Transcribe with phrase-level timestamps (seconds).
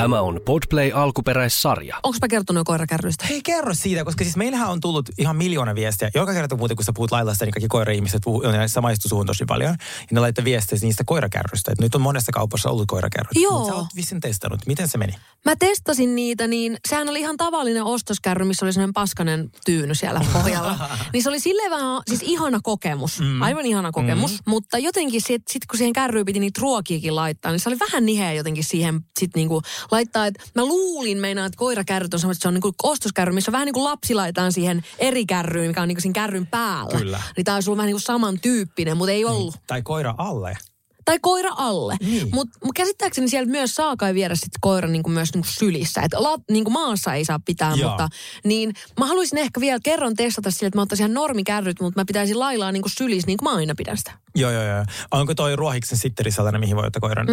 [0.00, 1.96] Tämä on Podplay alkuperäissarja.
[2.02, 3.26] Onko mä kertonut koirakärryistä?
[3.28, 6.10] Hei kerro siitä, koska siis meillähän on tullut ihan miljoona viestiä.
[6.14, 9.44] Joka kerta muuten, kun sä puhut laillasta, niin kaikki koira-ihmiset puhuu, ne samaistu suhun tosi
[9.44, 9.70] paljon.
[9.70, 11.72] Ja ne laittaa viestejä niistä koirakärryistä.
[11.72, 13.32] Että nyt on monessa kaupassa ollut koirakärryt.
[13.34, 13.58] Joo.
[13.58, 14.66] Mut sä oot vissiin testannut.
[14.66, 15.14] Miten se meni?
[15.44, 20.20] Mä testasin niitä, niin sehän oli ihan tavallinen ostoskärry, missä oli sellainen paskanen tyyny siellä
[20.32, 20.88] pohjalla.
[21.12, 23.20] niin se oli silleen vähän, siis ihana kokemus.
[23.20, 23.42] Mm.
[23.42, 24.32] Aivan ihana kokemus.
[24.32, 24.38] Mm.
[24.46, 28.06] Mutta jotenkin sit, sit kun siihen kärryyn piti niitä ruokiakin laittaa, niin se oli vähän
[28.06, 30.26] niheä jotenkin siihen sit niinku laittaa.
[30.26, 33.52] Että mä luulin meinaa, että koirakärryt on semmoista, että se on niinku ostoskärry, missä on
[33.52, 36.98] vähän niin kuin lapsi laitetaan siihen eri kärryyn, mikä on niinku siinä kärryn päällä.
[36.98, 37.22] Kyllä.
[37.36, 39.54] Niin tää olisi ollut vähän niin kuin samantyyppinen, mutta ei ollut.
[39.66, 40.56] Tai koira alle.
[41.04, 41.96] Tai koira alle.
[42.00, 42.28] Niin.
[42.32, 46.00] Mutta mut käsittääkseni siellä myös saa kai viedä sit koira niinku myös niinku sylissä.
[46.00, 46.16] Että
[46.50, 47.90] niinku maassa ei saa pitää, Joo.
[47.90, 48.08] mutta
[48.44, 52.04] niin mä haluaisin ehkä vielä kerran testata sille, että mä ottaisin ihan normikärryt, mutta mä
[52.04, 54.12] pitäisin lailaa niinku sylissä, niin kuin mä aina pidän sitä.
[54.36, 54.84] Joo, joo, joo.
[55.10, 57.26] Onko toi ruohiksen sitteri sellainen, mihin voi ottaa koiran?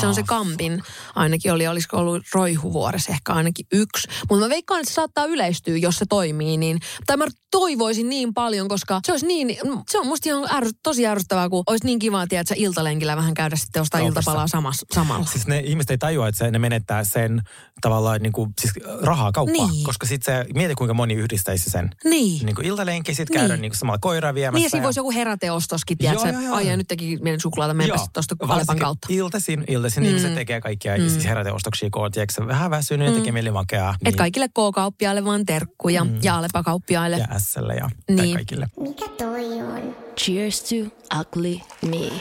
[0.00, 0.82] Se on se kampin
[1.14, 4.08] ainakin oli, olisiko ollut roihuvuoressa ehkä ainakin yksi.
[4.30, 6.56] Mutta mä veikkaan, että se saattaa yleistyä, jos se toimii.
[6.56, 9.56] Niin, tai mä toivoisin niin paljon, koska se olisi niin,
[9.90, 13.34] se on musta ihan ärry, tosi ärsyttävää, kun olisi niin kiva, että sä iltalenkillä vähän
[13.34, 14.20] käydä sitten ostaa Kaupassa.
[14.20, 15.26] iltapalaa samas, samalla.
[15.26, 17.42] Siis ne ihmiset ei tajua, että se, ne menettää sen
[17.80, 18.72] tavallaan niin kuin, siis
[19.02, 19.70] rahaa kauppaan.
[19.70, 19.84] Niin.
[19.84, 21.90] Koska sitten se, mieti kuinka moni yhdistäisi sen.
[22.04, 22.46] Niin.
[22.46, 23.62] Niin kuin iltalenki, sitten käydä Niin.
[23.62, 23.70] niin.
[23.70, 24.56] kuin samalla koiraa viemässä.
[24.58, 26.42] Niin ja siinä ja- voisi joku heräteostoskin, tiedätkö?
[26.42, 26.76] Joo, joo, joo.
[26.76, 29.08] Nyt teki meidän suklaata, sitten tuosta Alepan kautta.
[29.10, 30.08] Iltaisin, iltaisin mm.
[30.08, 31.08] ihmiset tekee kaikkia mm.
[31.08, 33.14] siis heräteostoksia, kun on tiedätkö, vähän väsynyt mm.
[33.14, 33.94] tekee mieli makeaa.
[34.04, 36.18] Et kaikille K-kauppiaille vaan terkkuja mm.
[36.22, 37.16] ja Alepa-kauppiaille.
[37.16, 38.16] Ja Slle ja niin.
[38.16, 38.34] Niin.
[38.34, 38.66] kaikille.
[38.80, 39.96] Mikä toi on?
[40.20, 40.76] Cheers to
[41.20, 42.12] ugly me.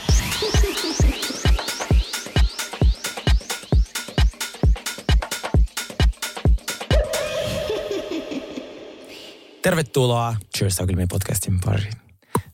[9.61, 12.04] Tervetuloa Cheers to Me podcastin pariin.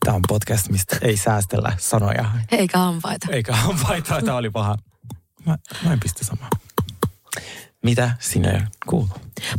[0.06, 2.32] Tämä on podcast, mistä ei säästellä sanoja.
[2.52, 3.28] Eikä hampaita.
[3.30, 4.78] Eikä hampaita, tämä oli paha.
[5.46, 6.50] Mä, mä en pistä samaa.
[7.84, 9.10] Mitä sinne kuuluu?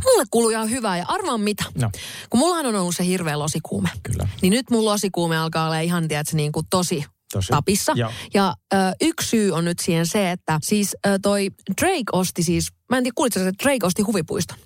[0.03, 1.63] Mulle kuuluu ihan hyvää ja arvaan mitä.
[1.75, 1.89] No.
[2.29, 3.89] Kun mullahan on ollut se hirveä losikuume.
[4.03, 4.27] Kyllä.
[4.41, 7.47] Niin nyt mun losikuume alkaa olla ihan, tiedätkö, niin kuin tosi, Tosi.
[7.47, 7.93] tapissa.
[7.95, 8.11] Joo.
[8.33, 11.49] Ja ö, yksi syy on nyt siihen se, että siis ö, toi
[11.81, 14.57] Drake osti siis, mä en tiedä kuulitko että Drake osti huvipuiston.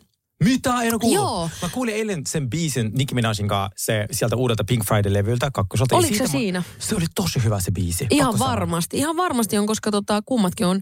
[0.44, 0.82] Mitä?
[0.82, 1.16] En ole kuullut.
[1.24, 1.50] Joo.
[1.62, 5.96] Mä kuulin eilen sen biisin Nicki Minajin kanssa se, sieltä uudelta Pink Friday-levyltä kakkosolta.
[5.96, 6.64] Oliko se siitä mä- siinä?
[6.80, 8.08] Se oli tosi hyvä se biisi.
[8.10, 8.52] Ihan Pakko sanoa.
[8.52, 10.82] varmasti, ihan varmasti on, koska tota, kummatkin on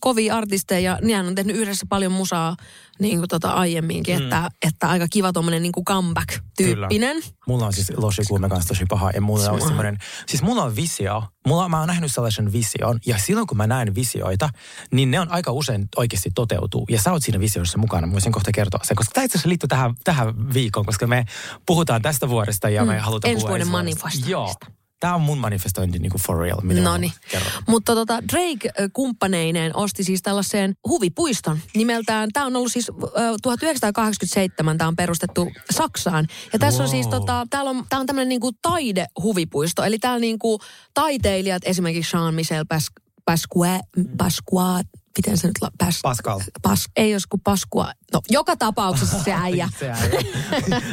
[0.00, 2.56] kovia artisteja ja nehän on tehnyt yhdessä paljon musaa
[2.98, 4.22] niin kuin tota aiemminkin, mm.
[4.22, 7.16] että, että aika kiva tommonen niin comeback-tyyppinen.
[7.22, 7.36] Kyllä.
[7.46, 9.96] Mulla on siis losikuume kanssa tosi paha ja mulla on semmoinen,
[10.26, 11.22] siis mulla on visio.
[11.46, 14.48] Mulla, mä oon nähnyt sellaisen vision ja silloin kun mä näen visioita,
[14.92, 16.86] niin ne on aika usein oikeasti toteutuu.
[16.90, 19.48] Ja sä oot siinä visioissa mukana, mä voisin kohta kertoa sen, koska tämä itse asiassa
[19.48, 21.24] liittyy tähän, tähän viikkoon, koska me
[21.66, 23.00] puhutaan tästä vuodesta ja me Mm.
[23.00, 24.30] halutaan Ensi puhua vuoden manifestoinnista.
[24.30, 24.54] Joo.
[25.00, 26.60] Tämä on mun manifestointi niin kuin for real.
[26.62, 27.12] Mitä No niin.
[27.68, 32.28] Mutta tota, Drake kumppaneineen osti siis tällaiseen huvipuiston nimeltään.
[32.32, 36.26] Tämä on ollut siis ö, 1987, tämä on perustettu Saksaan.
[36.52, 37.14] Ja tässä on siis Wow.
[37.14, 39.84] tota, täällä on, tää on tämmöinen niinku taidehuvipuisto.
[39.84, 40.60] Eli täällä niinku
[40.94, 43.80] taiteilijat, esimerkiksi Jean-Michel Pas- Pasqua,
[44.18, 44.80] Pasqua,
[45.16, 46.40] miten se nyt la, pas, Pascal.
[46.62, 47.92] Pas, ei jos kuin Paskua.
[48.12, 49.68] No, joka tapauksessa se äijä.
[49.78, 50.20] Se äijä.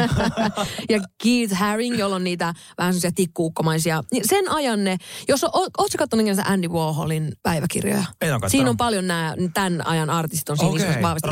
[0.90, 4.04] ja Keith Haring, jolla on niitä vähän semmoisia tikkuukkomaisia.
[4.12, 4.98] Niin sen ajan ne,
[5.28, 8.04] jos o, ootko katsonut Andy Warholin päiväkirjoja?
[8.22, 8.50] En ole.
[8.50, 11.30] Siinä on paljon nämä tämän ajan artistit on siinä isossa vahvasti.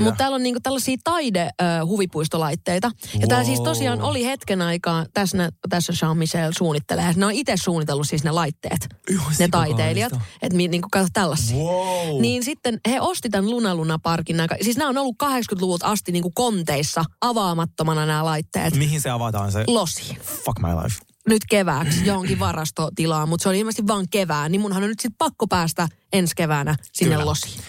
[0.00, 2.90] Mutta täällä on niinku tällaisia taide-huvipuistolaitteita.
[3.20, 7.12] Ja täällä siis tosiaan oli hetken aikaa, tässä, tässä Jean-Michel suunnittelee.
[7.16, 10.12] Ne on itse suunnitellut siis ne laitteet, Joo, ne taiteilijat.
[10.42, 11.56] Että niinku tällaisia.
[11.56, 12.11] Wow.
[12.20, 14.36] Niin sitten he osti tämän Luna Luna Parkin.
[14.36, 18.76] Nää, siis nämä on ollut 80-luvulta asti niinku konteissa avaamattomana nämä laitteet.
[18.76, 19.64] Mihin se avataan se?
[19.66, 20.18] Losiin.
[20.20, 20.96] Fuck my life.
[21.28, 24.52] Nyt kevääksi johonkin varastotilaan, mutta se oli ilmeisesti vaan kevään.
[24.52, 27.26] Niin munhan on nyt sitten pakko päästä ensi keväänä sinne Kyllä.
[27.26, 27.60] losiin.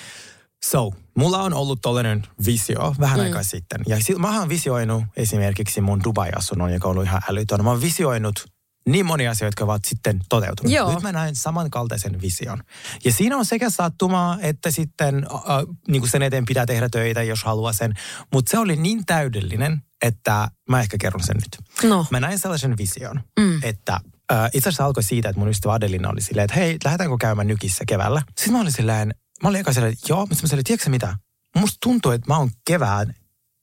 [0.66, 3.24] So, mulla on ollut tollainen visio vähän mm.
[3.24, 3.82] aikaa sitten.
[3.88, 7.64] Ja si- mä oon visioinut esimerkiksi mun Dubai-asunnon, joka on ollut ihan älytön.
[7.64, 8.46] Mä oon visioinut
[8.90, 10.76] niin monia asioita, jotka ovat sitten toteutuneet.
[10.76, 10.94] Joo.
[10.94, 12.64] Nyt mä näen samankaltaisen vision.
[13.06, 15.42] Ja siinä on sekä sattumaa, että sitten äh,
[15.88, 17.94] niin kuin sen eteen pitää tehdä töitä, jos haluaa sen.
[18.34, 21.90] Mutta se oli niin täydellinen, että mä ehkä kerron sen nyt.
[21.90, 22.06] No.
[22.12, 23.60] Mä näin sellaisen vision, mm.
[23.64, 24.00] että
[24.32, 27.48] äh, itse asiassa alkoi siitä, että mun ystävä Adelina oli silleen, että hei, lähdetäänkö käymään
[27.48, 28.22] nykissä keväällä?
[28.38, 29.14] Sitten mä olin silleen,
[29.44, 31.18] mä olin eka silleen, että joo, mutta mä silleen, tiedätkö mitä?
[31.56, 33.14] Musta tuntuu, että mä oon kevään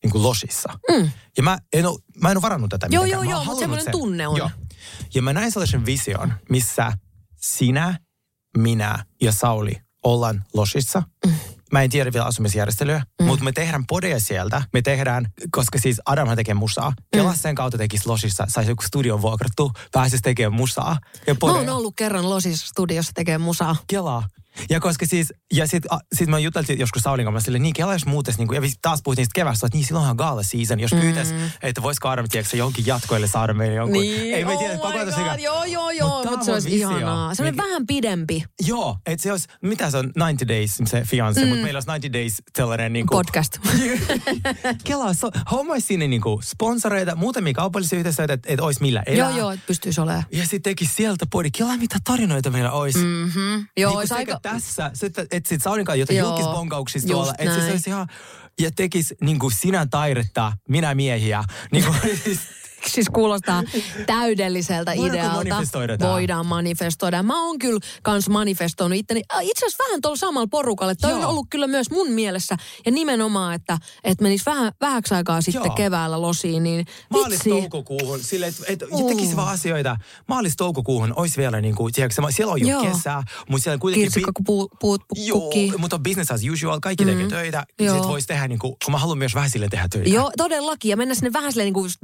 [0.02, 0.78] niin kuin losissa.
[0.90, 1.10] Mm.
[1.36, 3.30] Ja mä en, oo, mä en ole varannut tätä Joo, mitenkään.
[3.30, 4.36] joo, joo, mutta semmoinen tunne on.
[4.36, 4.50] Joo.
[5.14, 6.92] Ja mä näin sellaisen vision, missä
[7.36, 7.98] sinä,
[8.56, 11.02] minä ja Sauli ollaan losissa.
[11.26, 11.32] Mm.
[11.72, 13.26] Mä en tiedä vielä asumisjärjestelyä, mm.
[13.26, 14.62] mutta me tehdään podeja sieltä.
[14.72, 16.92] Me tehdään, koska siis Adamhan tekee musaa.
[17.12, 20.98] Kela sen kautta tekisi losissa, saisi joku studion vuokrattu, pääsisi tekemään musaa.
[21.26, 23.76] Ja Mä oon ollut kerran Losis studiossa tekemään musaa.
[23.86, 24.24] Kelaa.
[24.70, 28.06] Ja koska siis, ja sit, a, sit mä juteltiin joskus Saulin kanssa silleen, niin jos
[28.06, 31.34] muutais, niin kuin, ja taas puhuttiin sitten kevästä, että niin silloinhan gala season, jos pyytäis,
[31.62, 34.04] että voisiko Adam, tiedätkö, johonkin jatkoille saada meille jonkun.
[34.04, 36.70] ei me tiedä, oh my pakotas God, Joo, joo, joo, Mut mutta se on olisi
[36.70, 36.90] visio.
[36.90, 37.34] ihanaa.
[37.34, 41.00] Se on Mikä- vähän pidempi Joo, että se olisi, mitä se on, 90 days se
[41.00, 41.48] fiancé, mm.
[41.48, 43.58] mutta meillä olisi 90 days sellainen niin kuin, podcast.
[44.84, 49.28] Kela, so, hommaisi sinne niin kuin sponsoreita, muutamia kaupallisia yhteistyötä, että et olisi millä elää.
[49.28, 50.24] joo, joo, että pystyisi olemaan.
[50.32, 51.50] Ja sitten teki sieltä podi.
[51.50, 52.98] Kela, mitä tarinoita meillä olisi.
[52.98, 53.30] Mm.
[53.76, 54.39] Joo, niin olisi sekä aika...
[54.42, 54.90] tässä,
[55.30, 57.34] että sit Saunin kanssa jotain julkisbonkauksista just tuolla.
[57.38, 58.08] Että se olisi ihan,
[58.60, 61.44] ja tekisi niin kuin sinä taidetta, minä miehiä.
[61.72, 62.40] Niin kuin, Siis
[63.12, 63.62] kuulostaa
[64.06, 65.36] täydelliseltä Voidaanko idealta.
[65.50, 65.98] manifestoida?
[65.98, 67.22] Voidaan manifestoida.
[67.22, 69.22] Mä oon kyllä kans manifestoinut itteni.
[69.34, 70.94] äh, Itse asiassa vähän tuolla samalla porukalla.
[70.94, 71.30] Toi on Joo.
[71.30, 72.56] ollut kyllä myös mun mielessä.
[72.86, 75.74] Ja nimenomaan, että, että menisi vähän, vähäksi aikaa sitten Joo.
[75.74, 76.62] keväällä losiin.
[76.62, 77.50] Niin vitsi.
[77.50, 79.08] toukokuuhun, sille, että et, Uh.
[79.08, 79.96] tekisi vaan asioita.
[80.28, 82.82] Maalis toukokuuhun olisi vielä niin kuin, tiedätkö, siellä on jo Joo.
[82.92, 84.04] kesää, mutta siellä kuitenkin...
[84.04, 87.66] Kirsikka, kun puut, puut Joo, mutta on business as usual, kaikki tekee töitä.
[87.78, 87.96] Ja Joo.
[87.96, 90.10] sit voisi tehdä niin kuin, kun mä haluan myös vähän sille tehdä töitä.
[90.10, 90.88] Joo, todellakin.
[90.90, 91.98] Ja mennä sinne vähän silleen niin kuin just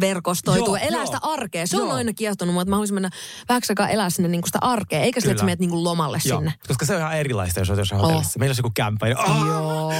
[0.72, 0.78] verkostoitua.
[0.78, 1.06] Joo, elää joo.
[1.06, 1.66] sitä arkea.
[1.66, 1.96] Se on Joo.
[1.96, 3.10] aina kiehtonut mua, että mä haluaisin mennä
[3.48, 5.00] vähäksi aikaa elää sinne niin sitä arkea.
[5.00, 6.52] Eikä sille, että sä menet niin lomalle Joo, sinne.
[6.68, 8.38] koska se on ihan erilaista, jos olet jossain hotellissa.
[8.38, 9.08] Meillä olisi joku kämppä.
[9.08, 9.92] Ja, oh, Joo.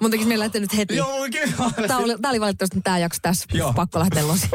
[0.00, 0.96] Mun tekisi meillä lähteä nyt heti.
[0.96, 1.88] Joo, kyllä.
[1.88, 3.46] Tää oli, tää oli valitettavasti tämä jakso tässä.
[3.52, 3.72] Joo.
[3.72, 4.48] Pakko lähteä losi.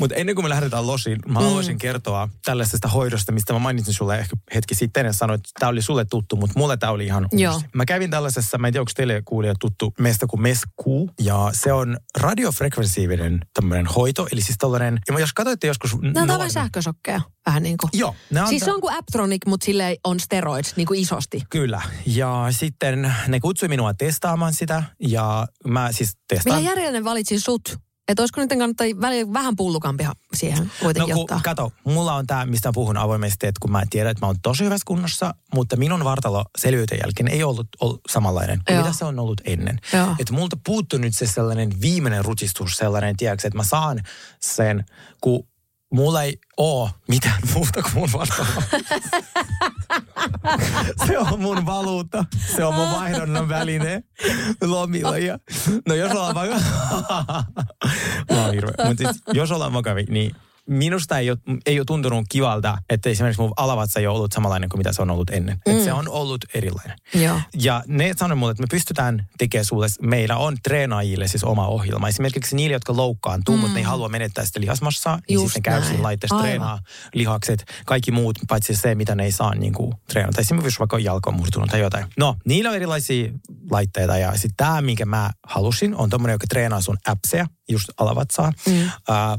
[0.00, 4.18] Mutta ennen kuin me lähdetään losiin, mä haluaisin kertoa tällaisesta hoidosta, mistä mä mainitsin sulle
[4.18, 7.24] ehkä hetki sitten ja sanoin, että tämä oli sulle tuttu, mutta mulle tämä oli ihan
[7.32, 7.42] uusi.
[7.42, 7.62] Joo.
[7.74, 11.72] Mä kävin tällaisessa, mä en tiedä, onko teille kuulija tuttu meistä kuin MESKU, ja se
[11.72, 15.92] on radiofrekvensiivinen tämmöinen hoito, eli siis tällainen, ja jos katsoitte joskus...
[15.94, 17.20] Nämä on nuorena- vähän sähkösokkeja.
[17.46, 17.90] Vähän niin kuin.
[17.92, 18.14] Joo.
[18.42, 21.42] on Siis tä- se on kuin Aptronic, mutta sille on steroids niin kuin isosti.
[21.50, 21.82] Kyllä.
[22.06, 26.56] Ja sitten ne kutsui minua testaamaan sitä, ja mä siis testaan.
[26.56, 27.78] Millä järjellä ne valitsi sut?
[28.08, 31.40] Että olisiko nyt kannattaa välillä vähän pullukampi ha- siihen No kuitenkin kun, ottaa?
[31.44, 34.64] kato, mulla on tämä, mistä puhun avoimesti, että kun mä tiedän, että mä oon tosi
[34.64, 38.84] hyvässä kunnossa, mutta minun vartalo selviytyn jälkeen ei ollut, ollut samanlainen kuin Joo.
[38.84, 39.78] mitä se on ollut ennen.
[40.18, 44.00] Että multa puuttuu nyt se sellainen viimeinen rutistus, sellainen, tiedätkö, että mä saan
[44.40, 44.84] sen,
[45.20, 45.48] kun
[45.92, 48.48] mulla ei oo mitään muuta kuin mun vartalo.
[51.06, 52.24] se on mun valuutta.
[52.56, 54.02] Se on mun vaihdonnan väline
[54.62, 55.18] lomilla.
[55.18, 55.38] Ja,
[55.88, 56.56] no jos ollaan vaikka...
[58.30, 58.86] Mä oon hirveä.
[58.88, 60.36] Mutta siis, jos ollaan vakavi, niin
[60.68, 64.68] minusta ei ole, ei ole tuntunut kivalta, että esimerkiksi mun alavatsa ei ole ollut samanlainen
[64.68, 65.58] kuin mitä se on ollut ennen.
[65.66, 65.76] Mm.
[65.76, 66.98] Et se on ollut erilainen.
[67.14, 67.40] Joo.
[67.54, 72.08] Ja ne sanoi mulle, että me pystytään tekemään sulle, meillä on treenaajille siis oma ohjelma.
[72.08, 73.60] Esimerkiksi niille, jotka loukkaantuu, mm.
[73.60, 75.84] mutta ne ei halua menettää sitä lihasmassaa, niin Just sitten käy näin.
[75.84, 76.78] siinä laitteessa treenaa
[77.14, 80.40] lihakset, kaikki muut, paitsi se, mitä ne ei saa niin kuin, treenata.
[80.40, 82.06] Esimerkiksi vaikka jalka on murtunut tai jotain.
[82.18, 83.32] No, niillä on erilaisia
[83.70, 88.52] laitteita ja sitten tämä, minkä mä halusin, on tommonen, joka treenaa sun appseja, just alavatsaa,
[88.66, 88.82] mm.
[88.82, 88.90] äh,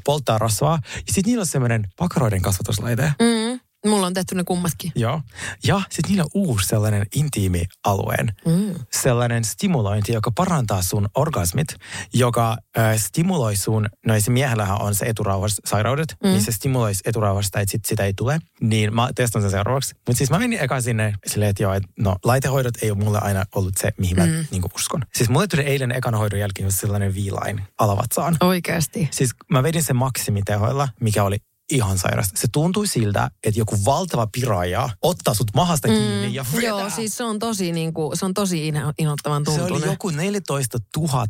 [0.06, 0.80] polttaa rasvaa.
[0.96, 3.12] Ja sitten niillä on semmoinen pakaroiden kasvatuslaite.
[3.20, 3.60] Mm.
[3.88, 4.92] Mulla on tehty ne kummatkin.
[4.96, 5.22] Joo.
[5.68, 8.34] Ja sitten niillä on uusi sellainen intiimi alueen.
[8.46, 8.76] Mm.
[8.92, 11.68] Sellainen stimulointi, joka parantaa sun orgasmit,
[12.14, 16.30] joka äh, stimuloi sun, no se miehellähän on se eturauhassairaudet, mm.
[16.30, 18.40] niin se stimuloisi eturauhasta, että sit sitä ei tule.
[18.62, 19.96] Niin mä testan sen seuraavaksi.
[20.08, 23.20] Mutta siis mä menin eka sinne silleen, että joo, että no laitehoidot ei ole mulle
[23.20, 24.46] aina ollut se, mihin mä mm.
[24.52, 25.02] niin uskon.
[25.16, 28.38] Siis mulle tuli eilen ekan hoidon jälkeen sellainen viilain alavatsaan.
[28.42, 29.08] Oikeasti.
[29.12, 31.38] Siis mä vedin sen maksimitehoilla, mikä oli
[31.72, 32.40] ihan sairasta.
[32.40, 36.70] Se tuntui siltä, että joku valtava piraaja ottaa sut mahasta kiinni ja vetää.
[36.70, 40.10] Joo, siis se on tosi, niin kuin, se on tosi ino- innoittavan se oli joku
[40.10, 41.28] 14 000.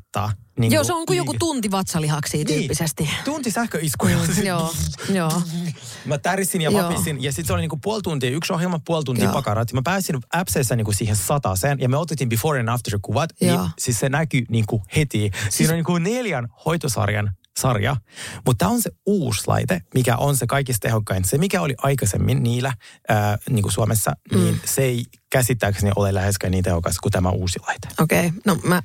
[0.60, 3.04] Niin Joo, se on kuin joku tunti vatsalihaksia tyyppisesti.
[3.04, 4.18] Niin, tunti sähköiskuja.
[4.18, 4.74] Mm, joo,
[5.10, 5.42] joo.
[6.06, 7.24] Mä tärisin ja vapisin.
[7.24, 9.34] Ja sitten se oli niinku puoli tuntia, yksi ohjelma, puoli tuntia Joo.
[9.34, 9.74] pakarat.
[9.74, 13.30] Mä pääsin appseissa niinku siihen sataseen ja me otettiin before and after kuvat.
[13.42, 13.62] Joo.
[13.62, 15.32] Niin, siis se näkyy niinku heti.
[15.50, 17.96] Siinä on niinku neljän hoitosarjan sarja,
[18.46, 21.26] mutta tämä on se uusi laite, mikä on se kaikista tehokkain.
[21.26, 22.74] Se, mikä oli aikaisemmin niillä
[23.10, 24.40] ää, niin kuin Suomessa, mm.
[24.40, 27.88] niin se ei käsittääkseni ole läheskään niin tehokas kuin tämä uusi laite.
[28.02, 28.32] Okei, okay.
[28.46, 28.82] no, mä,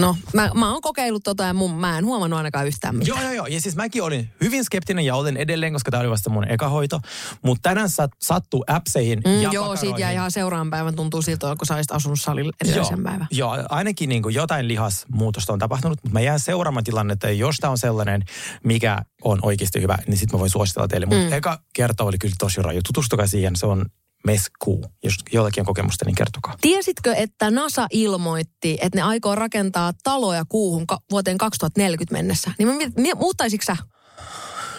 [0.00, 3.18] no mä, mä oon kokeillut tota ja mun, mä en huomannut ainakaan yhtään mitään.
[3.18, 3.46] Joo, joo, joo.
[3.46, 6.68] Ja siis mäkin olin hyvin skeptinen ja olen edelleen, koska tämä oli vasta mun eka
[6.68, 7.00] hoito.
[7.42, 9.78] Mutta tänään sat, sattuu appseihin Mm, ja joo, pakaroihin.
[9.78, 13.26] siitä jää ihan seuraavan päivän tuntuu siltä, kun sä olisit asunut salilla edellisen päivän.
[13.30, 17.56] Joo, ainakin niin kuin jotain lihasmuutosta on tapahtunut, mutta mä jään seuraamaan tilannetta, ja jos
[17.56, 18.24] tämä on sellainen,
[18.64, 21.06] mikä on oikeasti hyvä, niin sitten mä voin suositella teille.
[21.06, 21.32] Mutta mm.
[21.32, 22.80] eka kerta oli kyllä tosi raju.
[22.86, 23.86] Tutustukaa siihen, se on
[24.26, 24.80] MESKU.
[25.04, 26.54] Jos jollakin on kokemusta, niin kertokaa.
[26.60, 32.50] Tiesitkö, että NASA ilmoitti, että ne aikoo rakentaa taloja kuuhun vuoteen 2040 mennessä?
[32.58, 33.76] Niin mie- muuttaisitko sä?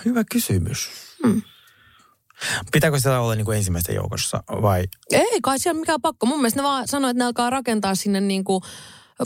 [0.06, 0.90] Hyvä kysymys.
[1.28, 1.42] Hmm.
[2.72, 4.84] Pitääkö sitä olla niin kuin ensimmäisten joukossa vai?
[5.12, 6.26] Ei kai siellä mikään pakko.
[6.26, 8.62] Mun mielestä ne vaan sanoi, että ne alkaa rakentaa sinne niin kuin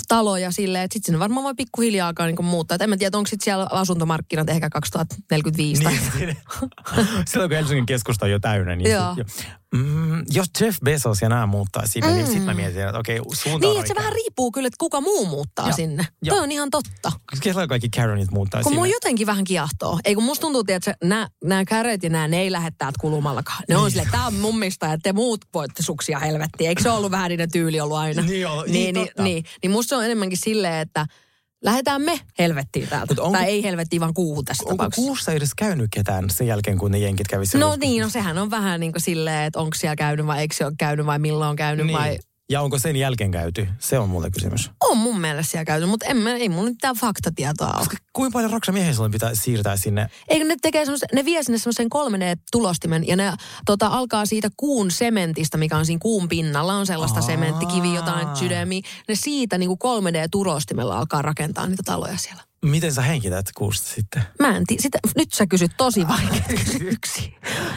[0.08, 2.76] taloja silleen, että sitten sinne varmaan voi pikkuhiljaa alkaa niin muuttaa.
[2.76, 5.94] Et en mä tiedä, onko sitten siellä asuntomarkkinat ehkä 2045 tai...
[6.16, 6.38] Niin,
[7.30, 9.16] silloin kun Helsingin keskusta on jo täynnä, niin Joo.
[9.16, 9.52] sit jo.
[9.76, 12.14] Mm, jos Jeff Bezos ja nämä muuttaa sinne, mm.
[12.14, 14.78] niin sitten mä mietin, että okei, suunta on Niin, että se vähän riippuu kyllä, että
[14.80, 15.76] kuka muu muuttaa Joo.
[15.76, 16.08] sinne.
[16.22, 16.36] Joo.
[16.36, 17.12] Toi on ihan totta.
[17.44, 18.80] Kyllä kaikki Karenit muuttaa Kun sinne.
[18.80, 20.00] mua jotenkin vähän kiehtoo.
[20.06, 23.64] Ei kun musta tuntuu, että nämä, nämä käret ja nämä, ne ei lähde täältä kulumallakaan.
[23.70, 23.92] Ne on Niin.
[23.92, 26.68] silleen, tää on mun mistä ja te muut voitte suksia helvettiin.
[26.68, 28.22] Eikö se ollut vähän niiden tyyli ollut aina?
[28.22, 31.06] Niin on, niin niin, niin, niin, niin musta se on enemmänkin silleen, että
[31.64, 33.16] lähdetään me helvettiin täältä.
[33.22, 35.08] Onko- tai ei helvettiin, vaan kuuhun tässä Onko tapauksessa.
[35.08, 37.44] kuussa edes käynyt ketään sen jälkeen, kun ne jenkit kävi?
[37.54, 40.56] No niin, no sehän on vähän niin kuin silleen, että onko siellä käynyt vai eikö
[40.56, 41.98] se ole käynyt vai milloin on käynyt niin.
[41.98, 42.20] vai...
[42.52, 43.68] Ja onko sen jälkeen käyty?
[43.80, 44.72] Se on mulle kysymys.
[44.90, 47.88] On mun mielestä siellä käynyt, mutta en, mä- ei mulla nyt mitään faktatietoa ole.
[48.14, 50.10] Kuinka paljon raksa miehen silloin pitää siirtää sinne?
[50.28, 53.34] Eikö ne tekee semmos, ne vie sinne semmoisen 3D-tulostimen ja ne
[53.66, 57.26] tota, alkaa siitä kuun sementistä, mikä on siinä kuun pinnalla, on sellaista Aa.
[57.26, 58.82] sementtikivi, jotain sydämi.
[59.08, 62.44] Ne siitä niin kuin 3D-tulostimella alkaa rakentaa niitä taloja siellä.
[62.66, 64.24] Miten sä henkität kuusta sitten?
[64.40, 67.32] Mä en tiedä, sitä, nyt sä kysyt tosi vaikeita kysymyksiä.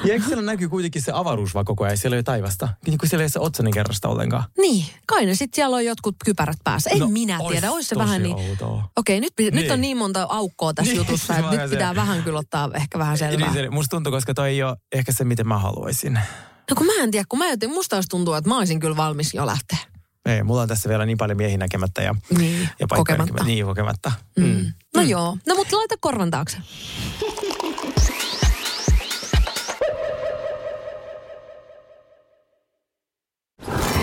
[0.05, 1.97] Ja eikö siellä näkyy kuitenkin se avaruus vaan koko ajan?
[1.97, 2.69] Siellä ei ole taivasta.
[2.87, 4.45] Niin kuin siellä ei ole se otsanin kerrasta ollenkaan.
[4.59, 6.91] Niin, kai ne sitten siellä on jotkut kypärät päässä.
[6.91, 8.37] En No, minä tiedä, olisi se vähän niin...
[8.37, 8.89] outoa.
[8.97, 9.55] Okei, nyt, niin.
[9.55, 9.73] nyt Niin.
[9.73, 11.69] on niin monta aukkoa tässä Niin, jutussa, se että nyt se.
[11.77, 13.53] pitää vähän kyllä ottaa ehkä vähän selvää.
[13.53, 16.13] Niin, se, musta tuntuu, koska toi ei ole ehkä se, miten mä haluaisin.
[16.71, 19.35] No kun mä en tiedä, kun mä jotenkin, musta tuntuu, että mä olisin kyllä valmis
[19.35, 19.79] jo lähteä.
[20.27, 23.23] Ei, mulla on tässä vielä niin paljon miehiä näkemättä ja, Niin, ja paikkoja kokematta.
[23.25, 23.45] näkemättä.
[23.45, 24.13] Niin, kokematta.
[24.37, 24.45] Mm.
[24.45, 24.73] Mm.
[24.97, 25.37] No joo.
[25.47, 26.57] No mutta laita korvan taakse.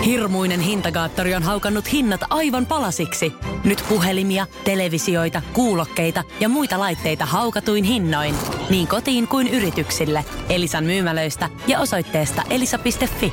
[0.04, 3.32] Hirmuinen hintakaattori on haukannut hinnat aivan palasiksi.
[3.64, 8.34] Nyt puhelimia, televisioita, kuulokkeita ja muita laitteita haukatuin hinnoin.
[8.70, 10.24] Niin kotiin kuin yrityksille.
[10.48, 13.32] Elisan myymälöistä ja osoitteesta elisa.fi.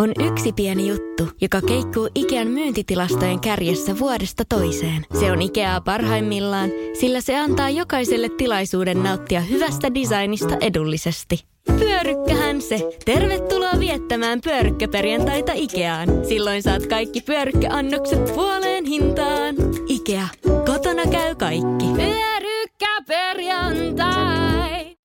[0.00, 5.06] On yksi pieni juttu, joka keikkuu Ikean myyntitilastojen kärjessä vuodesta toiseen.
[5.20, 11.44] Se on Ikeaa parhaimmillaan, sillä se antaa jokaiselle tilaisuuden nauttia hyvästä designista edullisesti.
[11.78, 12.90] Pyörykkähän se!
[13.04, 16.08] Tervetuloa viettämään pyörykkäperjantaita Ikeaan.
[16.28, 19.54] Silloin saat kaikki pyörykkäannokset puoleen hintaan.
[19.88, 20.28] Ikea.
[20.66, 21.86] Kotona käy kaikki.
[21.96, 24.96] Pyörykkäperjantai!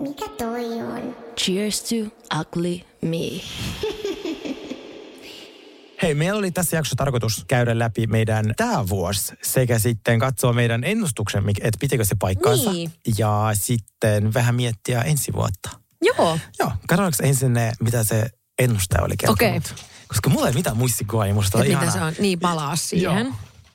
[0.00, 1.16] Mikä toi on?
[1.36, 1.94] Cheers to
[2.40, 3.40] ugly me.
[6.02, 10.84] Hei, meillä oli tässä jaksossa tarkoitus käydä läpi meidän tämä vuosi sekä sitten katsoa meidän
[10.84, 12.72] ennustuksen, että pitikö se paikkaansa.
[12.72, 12.92] Niin.
[13.18, 15.70] Ja sitten vähän miettiä ensi vuotta.
[16.02, 16.38] Joo.
[16.58, 19.38] Joo, katsotaanko ensin ne, mitä se ennustaja oli kertonut.
[19.38, 19.60] Okei.
[20.08, 21.90] Koska mulla ei mitään muistikuvaa, niin musta on ihanaa.
[21.90, 22.14] se on.
[22.18, 23.26] Niin, palaa siihen.
[23.26, 23.34] Joo.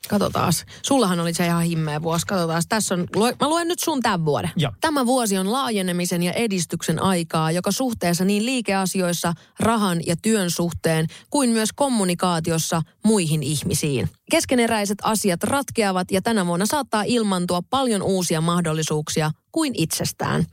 [0.10, 0.54] Katsotaan.
[0.82, 2.26] Sullahan oli se ihan himmeä vuosi.
[2.26, 2.64] Katsotaan.
[2.70, 3.08] Tässä on,
[3.42, 4.52] mä luen nyt sun tämän vuoden.
[4.56, 4.72] Joo.
[4.82, 11.08] Tämä vuosi on laajenemisen ja edistyksen aikaa, joka suhteessa niin liikeasioissa, rahan ja työn suhteen,
[11.30, 14.10] kuin myös kommunikaatiossa muihin ihmisiin.
[14.32, 20.46] Keskeneräiset asiat ratkeavat ja tänä vuonna saattaa ilmantua paljon uusia mahdollisuuksia kuin itsestään.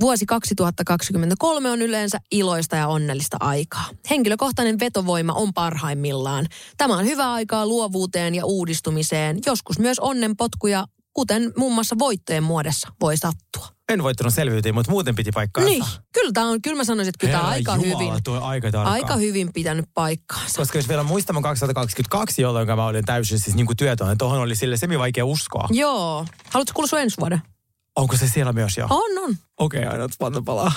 [0.00, 3.84] Vuosi 2023 on yleensä iloista ja onnellista aikaa.
[4.10, 6.46] Henkilökohtainen vetovoima on parhaimmillaan.
[6.76, 12.88] Tämä on hyvä aikaa luovuuteen ja uudistumiseen, joskus myös onnenpotkuja, kuten muun muassa voittojen muodossa
[13.00, 13.68] voi sattua.
[13.88, 15.70] En voittanut selviytyä, mutta muuten piti paikkaansa.
[15.70, 18.68] Niin, kyllä, tää on, kyllä mä sanoisin, että kyllä tämä aika Jumala, hyvin, tuo aika
[18.84, 20.56] aika hyvin pitänyt paikkaansa.
[20.56, 24.56] Koska jos vielä muistamme 2022, jolloin mä olin täysin siis niin kuin työtön, tuohon oli
[24.56, 25.68] sille semi vaikea uskoa.
[25.70, 26.26] Joo.
[26.50, 27.42] Haluatko kuulla sun ensi vuoden?
[27.96, 28.86] Onko se siellä myös jo?
[28.90, 29.36] On, on.
[29.58, 30.72] Okei, okay, aina panna palaa.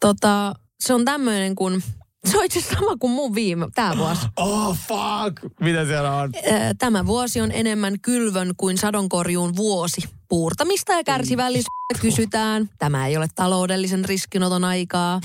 [0.00, 1.82] Tota, se on tämmöinen kuin,
[2.24, 4.26] se on itse sama kuin mun viime, tämä vuosi.
[4.36, 5.60] Oh fuck!
[5.60, 6.32] Mitä siellä on?
[6.78, 10.02] Tämä vuosi on enemmän kylvön kuin sadonkorjuun vuosi.
[10.28, 12.70] Puurtamista ja kärsivällisyyttä kysytään.
[12.78, 15.20] Tämä ei ole taloudellisen riskinoton aikaa.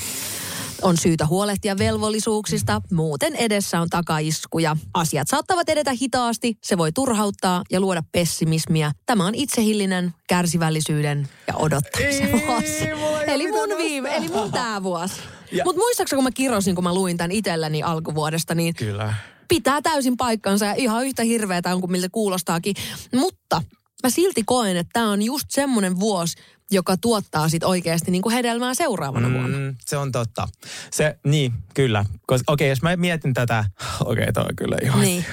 [0.81, 4.77] On syytä huolehtia velvollisuuksista, muuten edessä on takaiskuja.
[4.93, 8.91] Asiat saattavat edetä hitaasti, se voi turhauttaa ja luoda pessimismiä.
[9.05, 12.89] Tämä on itsehillinen, kärsivällisyyden ja odottamisen vuosi.
[13.27, 15.15] Eli mun viime, eli mun tää vuosi.
[15.63, 19.13] Mutta muistaakseni, kun mä kirosin, kun mä luin tämän itselleni alkuvuodesta, niin Kyllä.
[19.47, 22.75] pitää täysin paikkansa ja ihan yhtä hirveätä on kuin miltä kuulostaakin.
[23.15, 23.61] Mutta
[24.03, 26.37] mä silti koen, että tämä on just semmoinen vuosi,
[26.71, 29.33] joka tuottaa sit oikeasti niin kuin hedelmää seuraavana mm.
[29.33, 29.73] vuonna.
[29.85, 30.47] Se on totta.
[30.91, 32.05] Se, niin, kyllä.
[32.27, 33.65] Koska, okei, jos mä mietin tätä,
[34.05, 35.01] okei, toi on kyllä ihan...
[35.01, 35.25] Niin.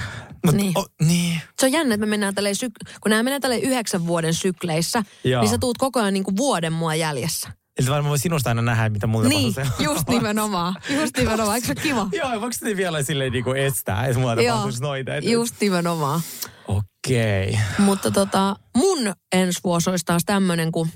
[0.45, 0.77] Mut, Niin.
[0.77, 1.41] O, niin.
[1.59, 5.03] Se on jännä, että me mennään tälleen, syk- kun nämä mennään tälleen yhdeksän vuoden sykleissä,
[5.23, 5.41] Joo.
[5.41, 7.49] niin sä tuut koko ajan niin kuin vuoden mua jäljessä.
[7.79, 10.75] Eli varmaan voi sinusta aina nähdä, mitä mulle Niin, tapahtuu just nimenomaan.
[10.89, 11.55] Just nimenomaan.
[11.55, 12.07] Eikö se kiva?
[12.11, 15.15] Joo, voiko sitä vielä silleen niinku estää, että mulla tapahtuisi noita?
[15.15, 16.21] Et- just nimenomaan.
[16.67, 17.49] Okei.
[17.49, 17.85] Okay.
[17.85, 20.89] Mutta tota, mun ensi vuosi olisi taas tämmöinen, kun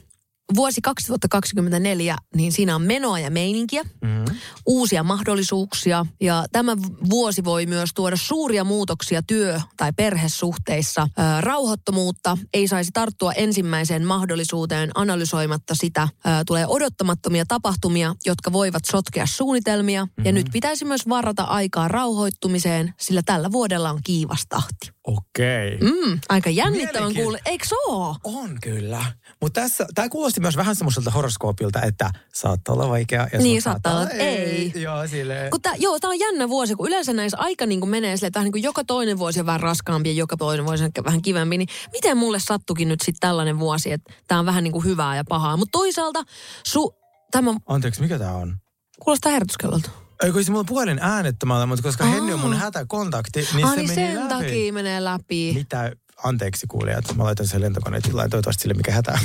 [0.56, 4.26] vuosi 2024, niin siinä on menoa ja meininkiä, Mm.
[4.66, 6.06] uusia mahdollisuuksia.
[6.22, 6.78] Ja tämä
[7.10, 11.02] vuosi voi myös tuoda suuria muutoksia työ- tai perhesuhteissa.
[11.20, 16.02] Ö, rauhattomuutta ei saisi tarttua ensimmäiseen mahdollisuuteen analysoimatta sitä.
[16.04, 20.06] Ö, tulee odottamattomia tapahtumia, jotka voivat sotkea suunnitelmia.
[20.06, 20.26] Mm-hmm.
[20.26, 24.93] Ja nyt pitäisi myös varata aikaa rauhoittumiseen, sillä tällä vuodella on kiivas tahti.
[25.08, 25.78] Okei.
[25.78, 27.40] Mm, aika jännittävän Mielenkiin- kuule.
[27.46, 28.16] Eikö se oo?
[28.24, 29.06] On kyllä.
[29.42, 33.28] Mutta tässä, tämä kuulosti myös vähän semmoiselta horoskoopilta, että saattaa olla vaikea.
[33.34, 34.72] Ja Niin, saattaa olla, että ei.
[34.76, 35.52] Joo, silleen.
[35.52, 38.28] Kun tää, joo, tämä on jännä vuosi, kun yleensä näissä aika niin kuin menee silleen,
[38.28, 40.92] että vähän niin kuin joka toinen vuosi on vähän raskaampi ja joka toinen vuosi on
[41.06, 44.72] vähän kivempi, niin miten mulle sattukin nyt sitten tällainen vuosi, että tämä on vähän niin
[44.72, 45.58] kuin hyvää ja pahaa.
[45.58, 46.24] Mutta toisaalta
[46.66, 46.96] su,
[47.32, 48.58] tämä Anteeksi, mikä tämä on?
[49.00, 49.90] kuulostaa herätyskellolta.
[50.24, 53.78] Ei, kun se mulla puhelin äänettömällä, mutta koska Henni on mun hätäkontakti, niin ah, se
[53.78, 54.30] niin meni sen läpi.
[54.30, 55.54] takia menee läpi.
[55.54, 55.92] Mitä,
[56.24, 59.20] anteeksi kuulijat, mä laitan sen lentokoneen tilaan, toivottavasti sille mikä hätä.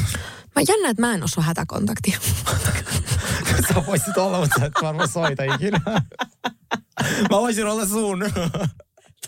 [0.56, 2.14] Mä jännä, että mä en ole sun hätäkontakti.
[3.68, 5.80] Sä voisit olla, mutta sä et varmaan soita ikinä.
[7.30, 8.24] Mä voisin olla sun.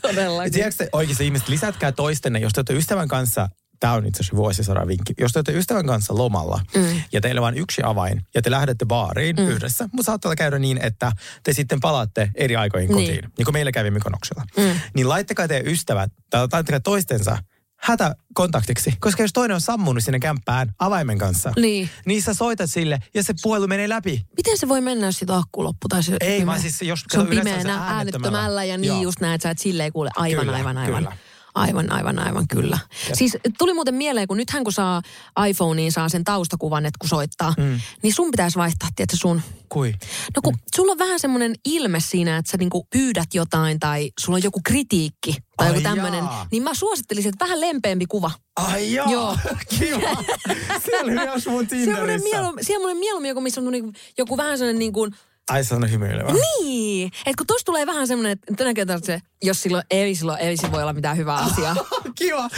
[0.02, 0.52] Todellakin.
[0.52, 3.48] Tiedätkö te, oikeasti ihmiset, lisätkää toistenne, jos te olette ystävän kanssa,
[3.80, 7.02] tämä on itse asiassa vuosisadan vinkki, jos te olette ystävän kanssa lomalla mm.
[7.12, 9.49] ja teillä on vain yksi avain ja te lähdette baariin mm.
[9.49, 12.96] yhdessä, mutta saattaa käydä niin, että te sitten palaatte eri aikoihin Niin.
[13.06, 14.44] kotiin, niin, niin kuin meillä kävi Mykonoksella.
[14.56, 14.80] Mm.
[14.94, 17.38] Niin laittakaa teidän ystävät, tai laittakaa toistensa
[17.76, 21.90] hätäkontaktiksi, koska jos toinen on sammunut sinne kämppään avaimen kanssa, Niin.
[22.06, 24.26] niin sä soitat sille ja se puhelu menee läpi.
[24.37, 25.88] Miten se voi mennä, jos siitä akku loppu?
[25.88, 26.46] Tai se Ei, pimeä?
[26.46, 27.96] vaan siis jos- se on pimeänä äänettömällä.
[27.96, 29.02] äänettömällä ja niin Joo.
[29.02, 30.96] just näet sä, että silleen kuule aivan, Kyllä, aivan, aivan.
[31.04, 31.16] kyllä.
[31.61, 32.79] Aivan, aivan, aivan, kyllä.
[33.12, 35.03] Siis tuli muuten mieleen, kun nythän kun saa
[35.49, 37.81] iPhoneen saa sen taustakuvan, että kun soittaa, mm.
[38.03, 39.42] niin sun pitäisi vaihtaa, tiedätkö sun...
[39.68, 39.94] Kui?
[40.37, 44.37] No kun sulla on vähän semmoinen ilme siinä, että sä niinku pyydät jotain tai sulla
[44.37, 46.46] on joku kritiikki tai Ai joku tämmöinen, jaa.
[46.51, 48.31] niin mä suosittelisin, että vähän lempeämpi kuva.
[48.57, 49.11] Ai joo.
[49.11, 49.37] Joo.
[49.79, 50.25] Kiva.
[50.85, 52.29] Siellä mun Semmoinen Tinderissä.
[52.29, 55.14] mielu, semmoinen mieluummin joku, missä on niinku, joku vähän sellainen niin kuin,
[55.50, 56.32] Ai se on hymyilevä.
[56.62, 60.56] Niin, että kun tosta tulee vähän semmoinen, että että se, jos silloin ei, silloin ei
[60.56, 61.76] se voi olla mitään hyvää asiaa.
[62.14, 62.48] Kiva.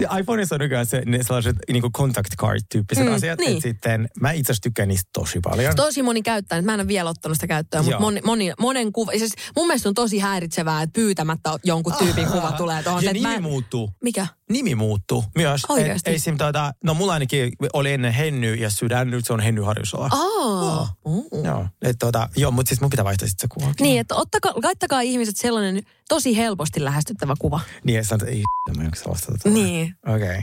[0.00, 3.38] Ja iPhoneissa on nykyään se, ne sellaiset niin kuin contact card-tyyppiset Mm, asiat.
[3.38, 3.50] niin.
[3.50, 5.76] Että sitten mä itse asiassa tykkään niistä tosi paljon.
[5.76, 8.92] Tosi moni käyttää, että mä en ole vielä ottanut sitä käyttöön, mutta moni, moni, monen
[8.92, 13.04] kuva, siis mun mielestä on tosi häiritsevää, että pyytämättä jonkun tyypin kuva tulee tuohon.
[13.04, 13.90] Ja nimi mä en- muuttuu.
[14.02, 14.26] Mikä?
[14.52, 15.62] Nimi muuttuu myös.
[15.68, 16.10] Oikeasti?
[16.10, 19.62] Et, esim, tuota, no mulla ainakin oli ennen Henny ja Sydän, nyt se on Henny
[19.62, 20.08] Harjusola.
[20.12, 20.94] Aa.
[21.04, 21.44] Oh.
[21.44, 23.74] Joo, et, tuota, joo mutta siis mun pitää vaihtaa sitten se kuva.
[23.80, 27.60] Niin, että ottakaa, laittakaa ihmiset sellainen tosi helposti lähestyttävä kuva.
[27.84, 28.38] Niin, ja sanotaan, että
[28.70, 29.48] ei, mä en vastata.
[29.48, 29.94] Niin.
[30.06, 30.42] Okei.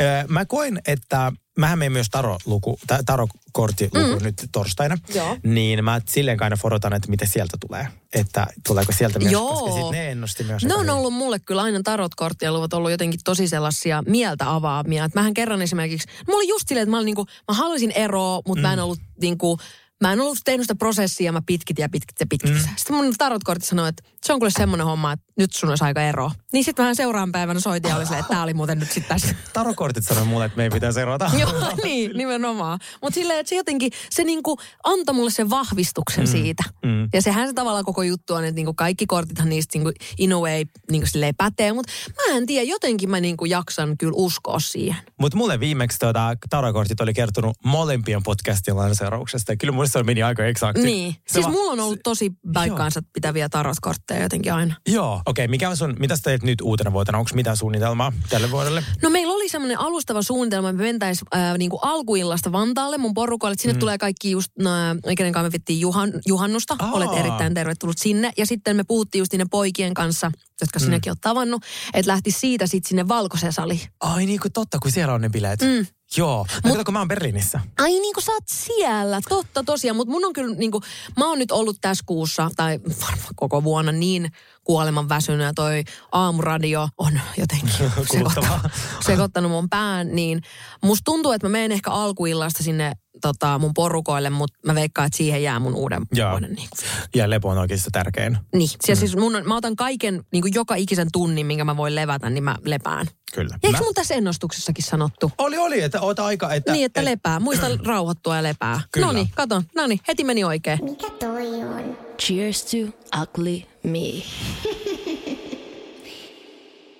[0.00, 4.22] Ö, mä koen, että mähän menen myös taroluku, ta- tarokorttiluku mm.
[4.22, 4.98] nyt torstaina.
[5.14, 5.36] Joo.
[5.42, 7.86] Niin mä silleen aina forotan, että mitä sieltä tulee.
[8.12, 9.48] Että tuleeko sieltä myös, Joo.
[9.48, 10.64] koska sit ne ennusti myös.
[10.64, 10.90] Ne on hyvin.
[10.90, 15.04] ollut mulle kyllä aina tarotkorttien luvut ollut jotenkin tosi sellaisia mieltä avaamia.
[15.04, 18.42] Et mähän kerran esimerkiksi, mulla oli just silleen, että mä, olin niinku, mä haluaisin eroa,
[18.46, 18.62] mutta mm.
[18.62, 19.58] mä en ollut niinku,
[20.02, 22.56] Mä en ollut tehnyt sitä prosessia, mä pitkitin ja pitkitin ja pitkitin.
[22.56, 22.76] Mm.
[22.76, 26.02] Sitten mun tarotkortti sanoi, että se on kyllä semmoinen homma, että nyt sun olisi aika
[26.02, 26.30] eroa.
[26.52, 29.08] Niin sitten vähän seuraavan päivänä soitin ja oli silleen, että tää oli muuten nyt sitten
[29.08, 29.34] tässä.
[29.52, 31.30] Tarokortit sanoi mulle, että meidän pitäisi erota.
[31.40, 32.78] Joo, niin, nimenomaan.
[33.02, 36.30] Mutta silleen, että se jotenkin, se niinku antoi mulle sen vahvistuksen mm.
[36.30, 36.62] siitä.
[36.84, 37.08] Mm.
[37.12, 40.38] Ja sehän se tavallaan koko juttu on, että niinku kaikki kortithan niistä niinku in a
[40.38, 41.72] way niinku silleen pätee.
[41.72, 45.02] Mutta mä en tiedä, jotenkin mä niinku jaksan kyllä uskoa siihen.
[45.20, 49.56] Mutta mulle viimeksi tuota, tarokortit oli kertonut molempien podcastien lanseerauksesta.
[49.56, 50.82] Kyllä mulle se meni aika eksakti.
[50.82, 51.12] Niin.
[51.12, 54.74] Se siis va- mulla on ollut tosi paikkaansa pitäviä tarotkortteja jotenkin aina.
[54.88, 55.44] Joo, okei.
[55.44, 57.18] Okay, mikä on sun, mitä teet nyt uutena vuotena?
[57.18, 58.84] Onko mitään suunnitelmaa tälle vuodelle?
[59.02, 63.56] No meillä oli semmoinen alustava suunnitelma, että me mentäisiin äh, niinku alkuillasta Vantaalle mun porukalle.
[63.58, 63.80] Sinne mm.
[63.80, 64.70] tulee kaikki just, no,
[65.16, 66.76] kenen kanssa me vittiin juhan, juhannusta.
[66.78, 66.92] Aa.
[66.92, 68.32] Olet erittäin tervetullut sinne.
[68.36, 70.84] Ja sitten me puhuttiin just niiden poikien kanssa, jotka mm.
[70.84, 71.62] sinäkin oot tavannut,
[71.94, 73.80] että lähti siitä sitten sinne valkoiseen saliin.
[74.00, 75.60] Ai niin kuin totta, kun siellä on ne bileet.
[75.60, 75.86] Mm.
[76.16, 76.46] Joo.
[76.64, 77.60] No, Mut, kun mä oon Berliinissä.
[77.78, 79.96] Ai niin kuin sä oot siellä, totta tosiaan.
[79.96, 80.82] Mutta mun on kyllä niin kuin,
[81.16, 84.32] mä oon nyt ollut tässä kuussa, tai varmaan koko vuonna niin
[84.64, 87.70] kuoleman väsynyt ja toi aamuradio on jotenkin
[88.12, 88.58] sekoittanut,
[89.06, 90.42] sekoittanut mun pään, niin
[90.82, 95.16] musta tuntuu, että mä menen ehkä alkuillasta sinne tota, mun porukoille, mutta mä veikkaan, että
[95.16, 96.30] siihen jää mun uuden Joo.
[96.30, 96.52] vuoden.
[96.52, 96.68] Niin,
[97.14, 98.38] Ja lepo on oikeasti tärkein.
[98.54, 98.70] niin.
[98.88, 98.96] Mm.
[98.96, 102.44] siis mun, mä otan kaiken, niin kuin joka ikisen tunnin, minkä mä voin levätä, niin
[102.44, 103.06] mä lepään.
[103.32, 103.58] Kyllä.
[103.62, 105.32] Eikö Mä- mun tässä ennustuksessakin sanottu?
[105.38, 106.72] Oli, oli, että ota aika, että...
[106.72, 107.40] niin, että lepää.
[107.40, 108.80] Muista rauhoittua ja lepää.
[108.92, 109.06] Kyllä.
[109.06, 109.62] No niin, kato.
[109.74, 110.84] No niin, heti meni oikein.
[110.84, 111.98] Mikä toi on?
[112.18, 112.76] Cheers to
[113.22, 113.98] ugly me.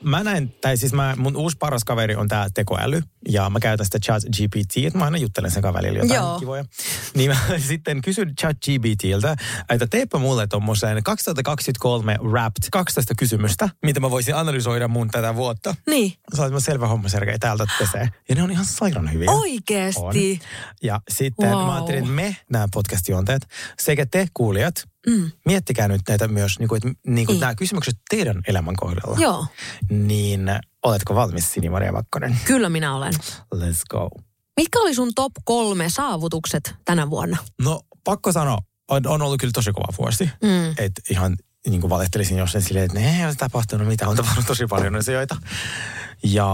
[0.03, 3.87] Mä näin, tai siis mä, mun uusi paras kaveri on tää tekoäly, ja mä käytän
[3.87, 6.39] sitä chat GPT, että mä aina juttelen sen kanssa välillä jotain Joo.
[6.39, 6.65] kivoja.
[7.15, 7.37] Niin mä
[7.69, 9.37] sitten kysyn chat GPTltä,
[9.69, 15.75] että teepä mulle tommosen 2023 Wrapped 12 kysymystä, mitä mä voisin analysoida mun tätä vuotta.
[15.87, 16.13] Niin.
[16.37, 18.09] Sä selvä homma, Sergei, täältä pesee.
[18.29, 19.31] Ja ne on ihan sairaan hyviä.
[19.31, 20.01] Oikeesti.
[20.01, 20.49] On.
[20.83, 21.67] Ja sitten wow.
[21.67, 23.47] Mä ajattelin, että me, nämä podcast-juonteet,
[23.79, 25.31] sekä te kuulijat, mm.
[25.47, 27.41] miettikää nyt näitä myös, niin kuin, että niin kuin Mm.
[27.41, 29.17] nämä kysymykset teidän elämän kohdalla.
[29.21, 29.47] Joo,
[29.91, 30.51] Niin
[30.83, 32.39] oletko valmis, Sini-Maria Vakkonen?
[32.45, 33.15] kyllä minä olen.
[33.55, 34.11] Let's go.
[34.57, 37.37] Mitkä oli sun top kolme saavutukset tänä vuonna?
[37.63, 38.59] No, pakko sanoa,
[38.91, 40.25] on, on ollut kyllä tosi kova vuosi.
[40.43, 40.71] Mm.
[40.71, 41.37] Että ihan
[41.67, 44.97] niin kuin valehtelisin jossain silleen, että ne ei ole tapahtunut mitään, on tapahtunut tosi paljon
[44.97, 45.37] asioita.
[46.25, 46.47] Ja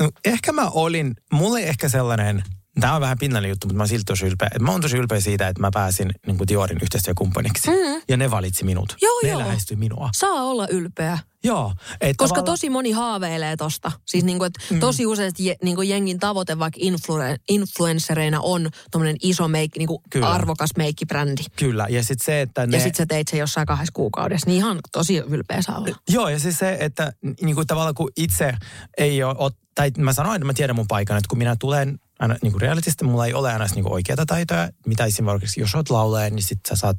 [0.00, 2.42] no, ehkä mä olin, mulle ehkä sellainen,
[2.80, 4.48] tämä on vähän pinnallinen juttu, mutta mä oon silti tosi ylpeä.
[4.60, 7.70] Mä oon tosi ylpeä siitä, että mä pääsin niin kuin Diorin yhteistyökumppaniksi.
[7.70, 8.02] Mm.
[8.08, 8.96] Ja ne valitsi minut.
[9.02, 9.38] Joo, ne joo.
[9.38, 10.10] lähestyi minua.
[10.14, 11.18] Saa olla ylpeä.
[11.44, 11.72] Joo.
[12.00, 13.92] Et Koska tavallaan- tosi moni haaveilee tosta.
[14.06, 14.80] Siis niinku, että Mm.
[14.80, 20.28] tosi useasti je, niinku jengin tavoite vaikka influen, influenssereina on tommonen iso meikki, niinku Kyllä.
[20.30, 21.42] arvokas meikkibrändi.
[21.56, 22.76] Kyllä, ja sitten se, että ne...
[22.76, 25.96] Ja sit sä teit sen jossain kahdessa kuukaudessa, niin ihan tosi ylpeä saa olla.
[26.08, 27.12] Joo, ja siis se, että
[27.42, 28.54] niin kuin tavallaan kun itse
[28.98, 32.36] ei ole, tai mä sanoin, että mä tiedän mun paikan, että kun minä tulen aina
[32.42, 35.90] niin kuin realitista, mulla ei ole aina niin kuin oikeata taitoa, mitä esimerkiksi jos oot
[35.90, 36.96] laulaja, niin sit sä saat,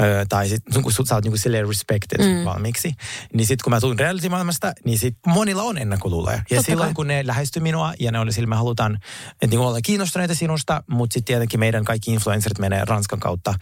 [0.00, 2.44] ö, tai sit kun sut- sä oot niin kuin silleen respected mm.
[2.44, 2.94] valmiiksi,
[3.34, 6.36] niin sit kun mä tulin reality-maailmasta, niin sit monilla on ennakkoluuloja.
[6.36, 6.94] Ja Totta silloin kai.
[6.94, 8.98] kun ne lähestyi minua, ja ne oli sillä me halutaan,
[9.32, 13.54] että niin ollaan kiinnostuneita sinusta, mutta sitten tietenkin meidän kaikki influencerit menee Ranskan kautta,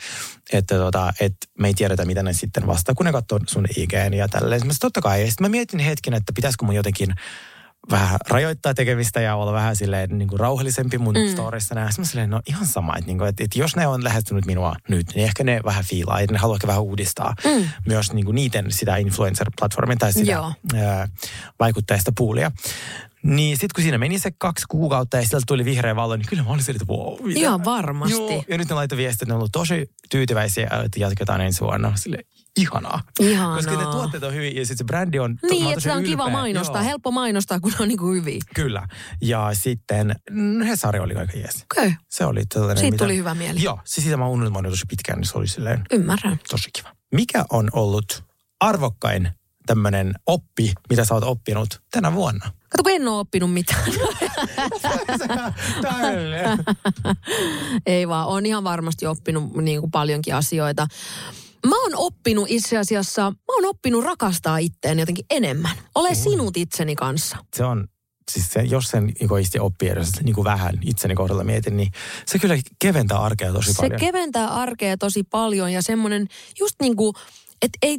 [0.53, 4.15] että tota, et me ei tiedetä, mitä ne sitten vastaa, kun ne katsoo sun IGN
[4.15, 4.63] ja tälleen.
[4.81, 5.21] Totta kai.
[5.21, 7.15] Ja sitten mä mietin hetken, että pitäisikö mun jotenkin
[7.91, 11.33] vähän rajoittaa tekemistä ja olla vähän silleen niin kuin rauhallisempi mun mm.
[11.33, 11.75] storissa.
[11.75, 14.47] Sitten mä silleen, no ihan sama, että, niin kuin, että, että jos ne on lähestynyt
[14.47, 17.69] minua nyt, niin ehkä ne vähän fiilaa, että ne haluaa vähän uudistaa mm.
[17.87, 20.53] myös niin kuin niiden sitä influencer-platformia tai sitä Joo.
[20.75, 21.09] ää,
[21.61, 22.51] vaikuttajista puulia.
[23.23, 26.43] Niin sitten kun siinä meni se kaksi kuukautta ja sieltä tuli vihreä valo, niin kyllä
[26.43, 27.27] mä olin silleen, että wow.
[27.27, 27.41] mitä?
[27.41, 28.17] Ihan varmasti.
[28.17, 31.61] Joo, ja nyt ne laittoi viestiä, että ne on ollut tosi tyytyväisiä, että jatketaan ensi
[31.61, 31.93] vuonna.
[31.97, 32.19] Sille
[32.57, 33.03] ihanaa.
[33.21, 33.57] Ihanaa.
[33.57, 35.39] Koska ne tuotteet on hyvin ja sitten se brändi on...
[35.51, 36.39] Niin, että sitä on kiva ylpeä.
[36.39, 36.83] mainostaa.
[36.83, 36.89] Joo.
[36.89, 38.41] Helppo mainostaa, kun ne on niinku hyviä.
[38.55, 38.89] Kyllä.
[39.23, 41.55] Ja sitten mm, Hesari oli aika jees.
[41.55, 41.93] Okei, okay.
[42.09, 42.79] Se oli tällainen...
[42.79, 43.63] Siitä mitä- tuli hyvä mieli.
[43.63, 46.41] Joo, siis sitä mä oon unelmoinut tosi pitkään, niin se oli silleen ymmärrän.
[46.51, 46.89] tosi kiva.
[47.15, 48.25] Mikä on ollut
[48.61, 49.31] arvokkain
[49.67, 52.51] tämmöinen oppi, mitä sä oot oppinut tänä vuonna?
[52.69, 53.85] Kato, kun en ole oppinut mitään.
[57.87, 60.87] Ei vaan, on ihan varmasti oppinut niin kuin paljonkin asioita.
[61.67, 65.77] Mä oon oppinut itse asiassa, mä oon oppinut rakastaa itteen jotenkin enemmän.
[65.95, 67.37] Ole sinut itseni kanssa.
[67.57, 67.89] se on,
[68.31, 71.93] siis se, jos sen egoisti oppii edes niin kuin vähän itseni kohdalla mietin, niin
[72.27, 74.01] se kyllä keventää arkea tosi Se paljon.
[74.01, 76.27] keventää arkea tosi paljon ja semmoinen
[76.61, 77.15] just niin kuin,
[77.63, 77.99] että ei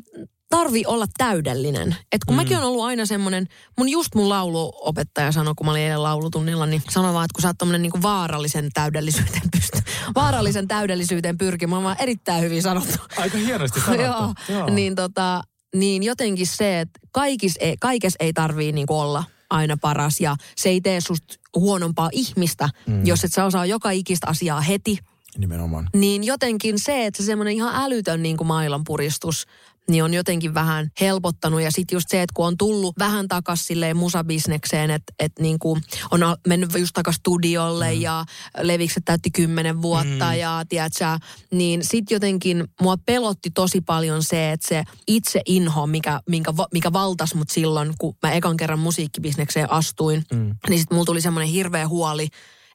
[0.52, 1.96] tarvi olla täydellinen.
[2.12, 2.38] Et kun mm.
[2.38, 6.66] mäkin on ollut aina semmoinen, mun just mun lauluopettaja sanoi, kun mä olin eilen laulutunnilla,
[6.66, 9.80] niin sanoi vaan, että kun sä oot tommonen niin vaarallisen täydellisyyteen pysty,
[10.16, 12.98] vaarallisen täydellisyyteen pyrkimään, vaan erittäin hyvin sanottu.
[13.18, 14.44] Aika hienosti sanottu.
[14.54, 15.42] Joo, niin, tota,
[15.76, 20.70] niin jotenkin se, että kaikis ei, kaikessa ei tarvii niinku olla aina paras ja se
[20.70, 23.06] ei tee susta huonompaa ihmistä, mm.
[23.06, 24.98] jos et sä osaa joka ikistä asiaa heti.
[25.38, 25.90] Nimenomaan.
[25.96, 29.46] Niin jotenkin se, että se semmoinen ihan älytön niin kuin mailanpuristus,
[29.90, 31.62] niin on jotenkin vähän helpottanut.
[31.62, 35.60] Ja sitten just se, että kun on tullut vähän takas silleen musabisnekseen, että et niin
[35.60, 38.02] kuin on mennyt just takas studiolle mm.
[38.02, 38.26] ja
[38.62, 40.38] Levikset täytti kymmenen vuotta mm.
[40.40, 41.20] ja tiedätkö,
[41.52, 46.94] niin sitten jotenkin mua pelotti tosi paljon se, että se itse inho, mikä, minkä, mikä
[46.94, 50.56] valtas mut silloin, kun mä ekan kerran musiikkibisnekseen astuin, mm.
[50.70, 52.28] niin sitten mulla tuli semmoinen hirveä huoli,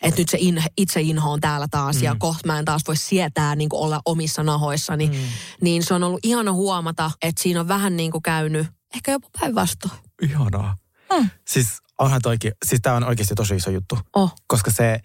[0.02, 2.02] että nyt se in, itse inho on täällä taas mm.
[2.02, 5.06] ja kohta mä en taas voi sietää niin kuin olla omissa nahoissani.
[5.06, 5.14] Mm.
[5.60, 9.28] Niin se on ollut ihana huomata, että siinä on vähän niin kuin käynyt ehkä jopa
[9.40, 9.94] päinvastoin.
[10.22, 10.76] Ihanaa.
[11.12, 11.30] Mm.
[11.48, 13.98] Siis onhan toikin, siis tää on oikeasti tosi iso juttu.
[14.16, 14.34] Oh.
[14.46, 15.00] Koska se,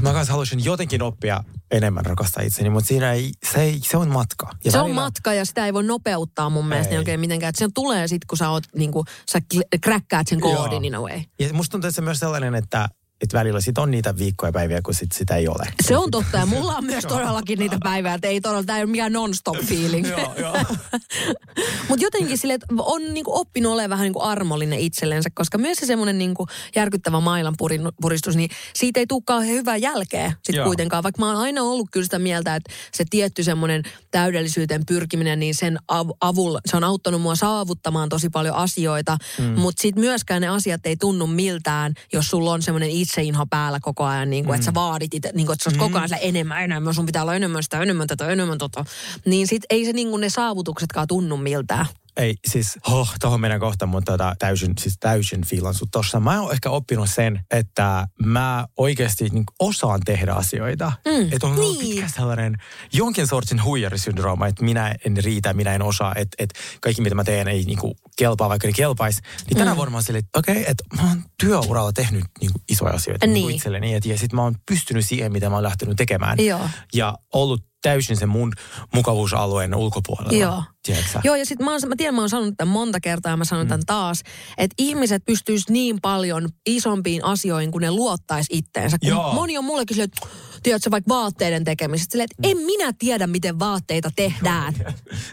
[0.00, 4.08] mä kanssa haluaisin jotenkin oppia enemmän rakastaa itseni, mutta siinä ei, se, ei, se on
[4.08, 4.50] matka.
[4.64, 6.92] Ja se on välillä- matka ja sitä ei voi nopeuttaa mun mielestä Ei.
[6.92, 7.48] niin oikein mitenkään.
[7.48, 9.40] Että se tulee sitten, kun sä, oot, niin kuin, sä
[9.80, 10.80] kräkkäät sen koodin Joo.
[10.82, 11.20] in a way.
[11.38, 12.88] Ja musta tuntuu, että se myös sellainen, että,
[13.20, 15.66] että välillä sit on niitä viikkoja ja päiviä, kun sit sitä ei ole.
[15.82, 18.84] Se on totta ja mulla on myös todellakin niitä päivää, että ei todella, tämä ei
[18.84, 20.06] ole mikään non-stop feeling.
[21.88, 25.86] Mutta jotenkin sille, että on niinku oppinut olemaan vähän niinku armollinen itsellensä, koska myös se
[25.86, 27.54] semmoinen niinku järkyttävä mailan
[28.00, 30.66] puristus, niin siitä ei tule kauhean hyvää jälkeä sit Joo.
[30.66, 31.02] kuitenkaan.
[31.02, 35.54] Vaikka mä oon aina ollut kyllä sitä mieltä, että se tietty semmoinen täydellisyyteen pyrkiminen, niin
[35.54, 39.16] sen av- avulla, se on auttanut mua saavuttamaan tosi paljon asioita.
[39.38, 39.44] Mm.
[39.44, 44.04] Mutta sitten myöskään ne asiat ei tunnu miltään, jos sulla on semmoinen itseinho päällä koko
[44.04, 46.20] ajan, niin kuin, että sä vaadit itse, niin kuin, että sä oot koko ajan sillä
[46.20, 48.84] enemmän, enemmän, sun pitää olla enemmän sitä, enemmän tätä, enemmän tota.
[49.24, 51.86] Niin sit ei se niin kuin ne saavutuksetkaan tunnu miltään.
[52.16, 56.20] Ei, siis, oh, tohon mennään kohta, mutta tota, täysin, siis täysin fiilan sut tossa.
[56.20, 60.92] Mä oon ehkä oppinut sen, että mä oikeasti niin osaan tehdä asioita.
[61.04, 61.94] Mm, että on ollut niin.
[61.94, 62.56] pitkä sellainen
[62.92, 67.24] jonkin sortin huijarisyndrooma, että minä en riitä, minä en osaa, että, että kaikki mitä mä
[67.24, 69.22] teen ei niin kuin, kelpaa, vaikka ne kelpaisi.
[69.46, 69.76] Niin tänä mm.
[69.76, 72.94] vuonna mä oon silleen, että okei, okay, että mä oon työuralla tehnyt niin kuin, isoja
[72.94, 73.34] asioita niin.
[73.34, 73.56] Niin.
[73.56, 73.94] itselleni.
[73.94, 76.38] Et, ja sit mä oon pystynyt siihen, mitä mä oon lähtenyt tekemään.
[76.38, 76.68] Joo.
[76.94, 78.52] Ja ollut täysin sen mun
[78.94, 80.38] mukavuusalueen ulkopuolella.
[80.38, 80.62] Joo.
[80.82, 81.20] Tiedätkö?
[81.24, 83.44] Joo, ja sitten mä, oon- mä tiedän, mä oon sanonut tämän monta kertaa ja mä
[83.44, 84.22] sanon tämän taas,
[84.58, 88.98] että ihmiset pystyis niin paljon isompiin asioihin, kun ne luottais itteensä.
[88.98, 89.32] Kun Joo.
[89.34, 90.28] moni on mullekin silleen, että
[90.62, 94.74] tiedätkö, vaikka vaatteiden tekemisestä, silleen, että en minä tiedä, miten vaatteita tehdään.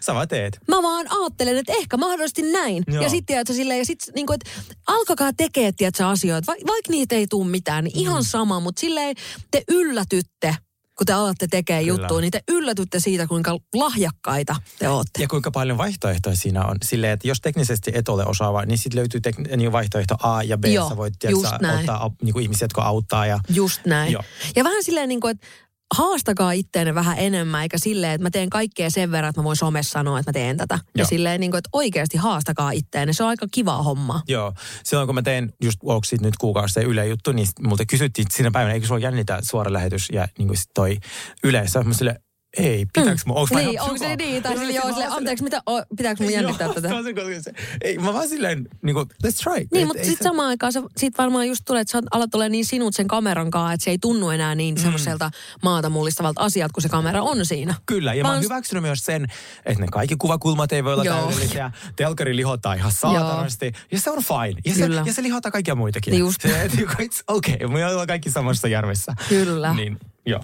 [0.01, 0.60] Sä vaan teet.
[0.67, 2.83] Mä vaan ajattelen, että ehkä mahdollisesti näin.
[2.88, 3.03] Joo.
[3.03, 4.49] Ja sitten tiedätkö silleen, ja sit niinku, että
[4.88, 6.51] alkakaa tekee, tiedätkö, asioita.
[6.51, 9.15] Va- vaikka niitä ei tule mitään, niin ihan sama, mutta silleen
[9.51, 10.55] te yllätytte,
[10.97, 12.01] kun te alatte tekemään Kyllä.
[12.01, 15.21] juttua, niin te yllätytte siitä, kuinka lahjakkaita te ootte.
[15.21, 16.75] Ja kuinka paljon vaihtoehtoja siinä on.
[16.86, 20.57] Silleen, että jos teknisesti et ole osaava, niin sitten löytyy tek- niin vaihtoehto A ja
[20.57, 20.65] B.
[20.65, 21.13] Joo, Sä voit
[21.62, 21.79] näin.
[21.79, 23.25] ottaa niin kuin ihmisiä, jotka auttaa.
[23.25, 24.12] Ja, Just näin.
[24.12, 24.23] Joo.
[24.55, 25.47] Ja vähän silleen niin kuin, että
[25.95, 29.56] haastakaa itteenne vähän enemmän, eikä silleen, että mä teen kaikkea sen verran, että mä voin
[29.58, 30.76] somessa sanoa, että mä teen tätä.
[30.76, 31.08] Ja Joo.
[31.08, 33.13] silleen, niin kuin, että oikeasti haastakaa itteenne.
[33.13, 34.21] Se on aika kiva homma.
[34.28, 34.54] joo.
[34.84, 38.28] Silloin kun mä tein just onko siitä nyt kuukausi se Yle juttu, niin multa kysyttiin
[38.32, 40.97] siinä päivänä, eikö sulla jännitä suora lähetys ja niin kuin sit toi
[41.43, 41.84] yleensä.
[41.84, 42.15] Mä sille,
[42.57, 44.43] ei, pitääkö mun, onko niin, onko se niin?
[44.43, 46.88] Tai Ja sille, joo, mä sille, oon anteeksi, mitä, o, pitääkö mun jännittää Joo, tätä?
[46.89, 49.53] se se, se- Ei, mä vaan silleen, niin kuin, let's try.
[49.55, 52.36] Niin, Et mutta sitten se- samaan aikaan se, sit varmaan just tulee, että sä alat
[52.36, 54.81] olemaan niin sinut sen kameran kanssa, että se ei tunnu enää niin Mm.
[54.81, 55.31] semmoiselta
[55.63, 57.75] maata mullistavalta asiat, kun se kamera on siinä.
[57.86, 59.25] Kyllä, ja mä oon Vaan- hyväksynyt myös sen,
[59.65, 61.17] että ne kaikki kuvakulmat ei voi olla Joo.
[61.17, 61.71] täydellisiä.
[61.95, 63.71] Telkari lihottaa ihan saatanasti.
[63.91, 64.62] Ja se on fine.
[64.65, 65.03] Ja se, Kyllä.
[65.05, 66.17] ja se lihottaa kaikkia muitakin.
[66.19, 66.41] Just.
[66.41, 69.13] Se, että it's okay, me ollaan kaikki samassa järvessä.
[69.29, 69.73] Kyllä.
[69.73, 70.43] Niin, joo.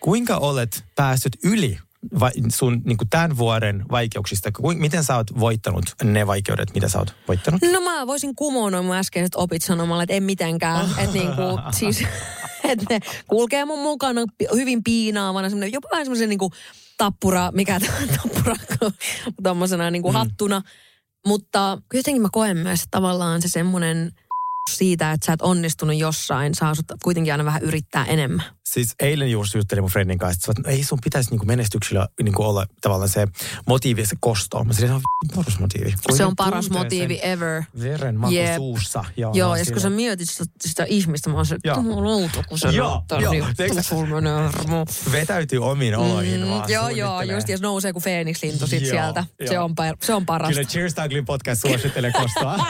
[0.00, 1.78] Kuinka olet päässyt yli
[2.20, 4.52] vai, sun niin kuin tämän vuoden vaikeuksista?
[4.52, 7.60] Kuin, miten sä oot voittanut ne vaikeudet, mitä sä oot voittanut?
[7.72, 10.86] No mä voisin kumoa mun äskeiset opit sanomalla, että en mitenkään.
[10.98, 11.42] Että niinku,
[11.78, 12.00] siis,
[12.70, 14.20] että ne kulkee mun mukana
[14.54, 16.50] hyvin piinaavana, jopa vähän semmoisen niinku
[16.96, 17.80] tappura, mikä
[18.16, 18.56] tappura,
[19.42, 20.14] tommosena niinku Mm.
[20.14, 20.62] hattuna.
[21.26, 24.12] Mutta jotenkin mä koen myös että tavallaan se semmoinen
[24.70, 28.44] siitä, että sä et onnistunut jossain, saa sut kuitenkin aina vähän yrittää enemmän.
[28.66, 32.66] Siis eilen juuri juttelin mun friendin kanssa, että ei sun pitäisi niinku menestyksellä niinku olla
[32.80, 33.26] tavallaan se
[33.66, 34.64] motiivi se kosto.
[34.64, 35.00] Mä sanoin, se on
[35.34, 35.94] paras motiivi.
[36.06, 37.62] Kun Se on paras motiivi ever.
[37.82, 38.56] Veren maku Jep.
[38.56, 39.04] suussa.
[39.16, 41.76] Ja Joo, on ja kun sä mietit sitä, sitä ihmistä, mä oon se, Joo.
[41.76, 44.86] jumalauta, kun se Joo, joo.
[45.12, 46.70] vetäytyy omiin oloihin Mm, vaan.
[46.72, 49.24] joo, joo, just jos nousee kuin Feeniks-lintu sit Joo, sieltä.
[49.48, 49.64] Se joo.
[49.64, 50.52] on, se on parasta.
[50.54, 52.56] Kyllä Cheers Ugly podcast suosittelee kostoa.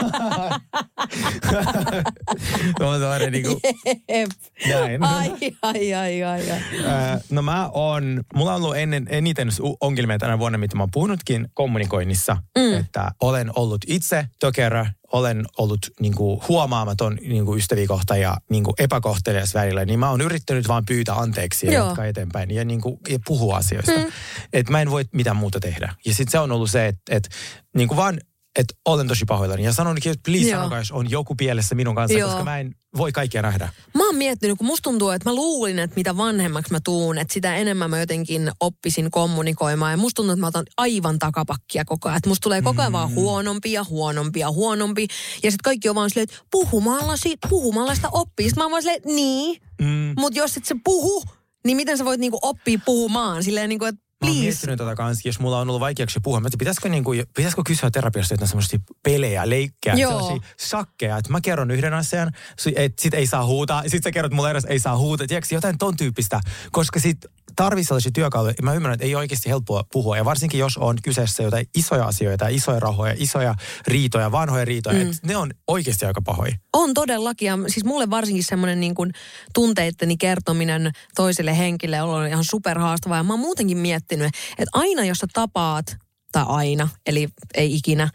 [2.81, 3.61] On sellainen niinku,
[4.09, 4.31] Jep.
[4.69, 5.03] näin.
[5.03, 5.31] Ai,
[5.62, 6.61] ai, ai, ai, ai.
[6.85, 9.49] Ö, No mä on, mulla on ollut ennen, eniten
[9.81, 12.79] ongelmia tänä vuonna, mitä mä oon puhunutkin kommunikoinnissa, mm.
[12.79, 19.55] että olen ollut itse tökerö, olen ollut niinku, huomaamaton niinku, ystäviä kohtaan ja niinku, epäkohtelias
[19.55, 23.57] välillä, niin mä oon yrittänyt vaan pyytää anteeksi ja jatkaa eteenpäin ja, niinku, ja puhua
[23.57, 23.93] asioista.
[23.93, 24.12] Mm.
[24.53, 25.95] Että mä en voi mitään muuta tehdä.
[26.07, 27.29] Ja sitten se on ollut se, että et,
[27.77, 28.21] niinku vaan
[28.59, 29.64] että olen tosi pahoillani.
[29.64, 30.59] Ja sanonkin, että please Joo.
[30.59, 32.29] sanokaa, jos on joku pielessä minun kanssa, Joo.
[32.29, 33.73] koska mä en voi kaikkia nähdä.
[33.95, 37.35] Mä oon miettinyt, kun musta tuntuu, että mä luulin, että mitä vanhemmaksi mä tuun, että
[37.35, 39.93] sitä enemmän mä jotenkin oppisin kommunikoimaan.
[39.93, 42.17] Ja musta tuntuu, että mä otan aivan takapakkia koko ajan.
[42.17, 43.14] Että musta tulee koko ajan vaan Mm.
[43.14, 45.03] huonompi ja huonompi ja huonompi.
[45.43, 48.47] Ja sitten kaikki on vaan silleen, että puhumalla, siitä, puhumalla sitä oppii.
[48.49, 49.61] Sitten mä oon vaan silleen, niin.
[49.81, 50.14] Mm.
[50.19, 51.25] Mutta jos et sä puhu,
[51.67, 53.43] niin miten sä voit niinku oppia puhumaan?
[53.45, 54.44] Silleen niinku, että Mä oon please.
[54.44, 56.40] miettinyt tätä kanssa, jos mulla on ollut vaikeuksia puhua.
[56.40, 61.70] Mä pitäisikö, niinku, pitäisikö kysyä terapiasta jotain semmoisia pelejä, leikkejä, sellaisia sakkeja, että mä kerron
[61.70, 62.30] yhden asian,
[62.76, 65.78] että sit ei saa huutaa, sit sä kerrot mulle edes, ei saa huutaa, tiedätkö, jotain
[65.78, 66.40] ton tyyppistä,
[66.72, 67.18] koska sit
[67.57, 68.55] tarvii sellaisia työkaluja.
[68.62, 72.05] Mä ymmärrän, että ei ole oikeasti helppoa puhua, ja varsinkin jos on kyseessä jotain isoja
[72.05, 73.55] asioita, isoja rahoja, isoja
[73.87, 75.11] riitoja, vanhoja riitoja, mm.
[75.23, 76.57] ne on oikeasti aika pahoja.
[76.73, 77.47] On todellakin.
[77.47, 79.12] Ja siis mulle varsinkin semmoinen niin kuin
[79.55, 83.17] tunteitteni kertominen toiselle henkilölle on ihan superhaastavaa.
[83.17, 85.97] Ja mä oon muutenkin miettinyt, että aina jos sä tapaat,
[86.33, 88.09] tai aina, eli ei ikinä,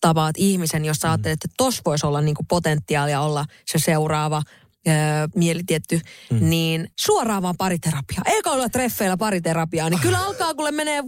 [0.00, 4.42] tapaat ihmisen, jos sä ajattelet, että tos voisi olla niin kuin potentiaalia olla se seuraava
[4.88, 4.94] öö,
[5.34, 6.50] mielitietty, mm.
[6.50, 8.22] niin suoraan vaan pariterapiaa.
[8.26, 11.02] Eikä olla treffeillä pariterapiaa, niin kyllä alkaa, kuule menee,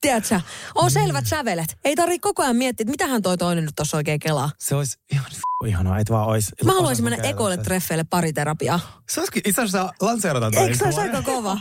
[0.00, 0.40] tiedätkö,
[0.74, 1.76] on selvät sävelet.
[1.84, 4.50] Ei tarvitse koko ajan miettiä, että mitähän toi toinen nyt tuossa oikein kelaa.
[4.58, 6.52] Se olisi ihan f- ihanaa, että vaan olisi...
[6.64, 9.02] Mä haluaisin mennä ekoille treffeille pariterapiaa.
[9.08, 10.62] Se olisikin itse asiassa lanseerataan toi.
[10.62, 11.58] Eikö se olisi aika kova?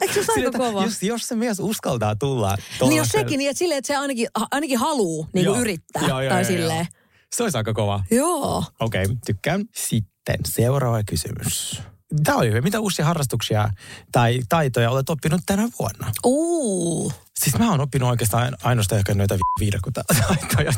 [0.00, 0.82] Eikö se aika kova?
[0.82, 4.28] Jos, jos se mies uskaltaa tulla Niin jos sekin, niin että silleen, että se ainakin,
[4.50, 5.58] ainakin haluu niin Joo.
[5.60, 6.02] yrittää.
[6.08, 6.86] Joo, joo, tai joo, silleen.
[6.92, 7.02] joo.
[7.36, 8.04] Se olisi aika kova.
[8.10, 8.64] Joo.
[8.80, 9.64] Okei, okay, tykkään.
[9.74, 10.11] Sitten
[10.48, 11.82] seuraava kysymys.
[12.24, 12.60] Tämä oli hyvä.
[12.60, 13.68] Mitä uusia harrastuksia
[14.12, 16.12] tai taitoja olet oppinut tänä vuonna?
[16.24, 17.12] Uu.
[17.38, 20.72] Siis mä oon oppinut oikeastaan ainoastaan ehkä noita vi- viidakota taitoja.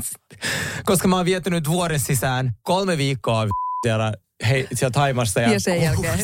[0.84, 3.50] Koska mä oon viettänyt vuoden sisään kolme viikkoa vi-
[3.82, 4.12] siellä,
[4.48, 5.40] hei, siellä Taimassa.
[5.40, 6.18] Ja, Ja sen jälkeen.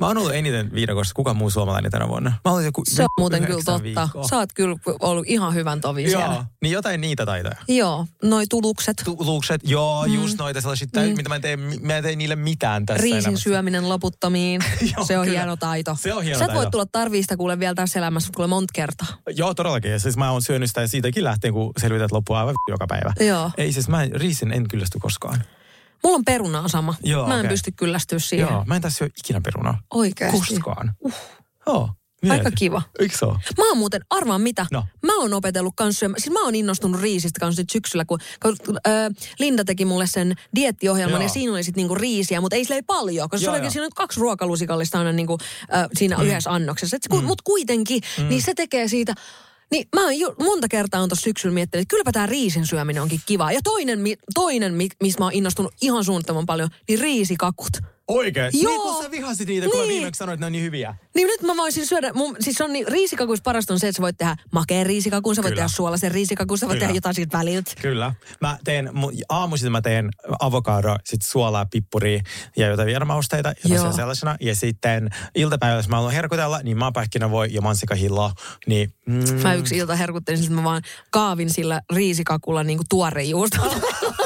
[0.00, 1.14] mä oon ollut eniten viidakossa.
[1.14, 2.32] Kuka muu suomalainen tänä vuonna?
[2.44, 3.82] Mä oon joku Se on muuten kyllä totta.
[3.82, 4.28] viikkoa.
[4.28, 6.44] Sä oot kyllä ollut ihan hyvän tovi Joo, siellä.
[6.62, 7.56] niin jotain niitä taitoja.
[7.68, 9.02] Joo, noi tulukset.
[9.04, 10.14] Tulukset, joo, mm.
[10.14, 11.16] just noita sellaisia, mm.
[11.16, 13.42] mitä mä en, tee, mä en tee niille mitään tässä Riisin elämässä.
[13.42, 14.60] syöminen loputtomiin.
[14.96, 15.38] Joo, se on kyllä.
[15.38, 15.96] hieno taito.
[16.00, 16.70] Se on hieno Sä et voi taito.
[16.70, 19.06] tulla tarviista kuule vielä tässä elämässä kuule monta kertaa.
[19.36, 19.90] Joo, todellakin.
[19.90, 23.12] Ja Siis mä oon syönyt sitä ja siitäkin lähtien, kun selvität loppua aivan joka päivä.
[23.20, 23.50] Joo.
[23.56, 25.44] Ei siis mä en, riisin en kyllästy koskaan.
[26.04, 26.94] Mulla on perunaa sama.
[27.02, 27.50] Joo, Mä en okei.
[27.50, 28.48] pysty kyllästyä siihen.
[28.50, 29.80] Joo, mä en tässä syö ikinä perunaa.
[29.94, 30.38] Oikeasti.
[30.38, 30.92] Koskaan.
[31.00, 31.14] Uh.
[31.66, 31.90] Joo.
[32.30, 32.56] Aika mieti.
[32.56, 32.82] kiva.
[32.98, 33.38] Eikö se ole?
[33.58, 34.84] Mä oon muuten, arvaan mitä, No.
[35.06, 36.20] mä oon opetellut kans syömään.
[36.20, 38.92] Siis mä oon innostunut riisistä kanssa nyt syksyllä, kun, kun äh,
[39.38, 41.22] Linda teki mulle sen diettiohjelman Joo.
[41.22, 43.70] ja siinä oli sitten niinku riisiä, mutta ei sillä ei paljon, koska Joo, se oli
[43.70, 45.38] siinä on kaksi ruokalusikallista aina niinku,
[45.74, 46.24] äh, siinä mm.
[46.24, 46.96] yhdessä annoksessa.
[46.96, 47.24] Et, mm.
[47.24, 48.28] Mutta kuitenkin, mm.
[48.28, 49.14] niin se tekee siitä...
[49.74, 53.02] Niin mä oon ju, monta kertaa on tuossa syksyllä miettinyt, että kylläpä tämä riisin syöminen
[53.02, 53.52] onkin kiva.
[53.52, 57.72] Ja toinen, mi- toinen mi- missä mä oon innostunut ihan suunnattoman paljon, niin riisikakut.
[58.08, 58.50] Oikein?
[58.52, 58.72] Joo.
[58.72, 59.88] Niin kun sä vihasit niitä, kun Niin.
[59.88, 60.94] mä viimeksi sanoin, että ne on niin hyviä.
[61.14, 64.02] Niin nyt mä voisin syödä, mun, siis on niin, riisikakuissa parasta on se, että sä
[64.02, 65.56] voit tehdä makeen riisikakun, sä voit Kyllä.
[65.56, 66.80] tehdä suolaisen riisikakun, sä voit Kyllä.
[66.86, 67.70] tehdä jotain siitä väliltä.
[67.82, 68.14] Kyllä.
[68.40, 72.20] Mä teen, mu- aamuisin mä teen avokado, sit suolaa, pippuria
[72.56, 73.00] ja jotain Joo.
[73.62, 74.36] tosiaan sellaisena.
[74.40, 78.32] Ja sitten iltapäivällä, jos mä haluan herkutella, niin maapähkinä voi ja mansikahilloa.
[78.66, 83.58] Niin, mm, Mä yksi ilta herkuttelin, että mä vaan kaavin sillä riisikakulla niinku tuorejuusta.
[83.64, 84.23] Jota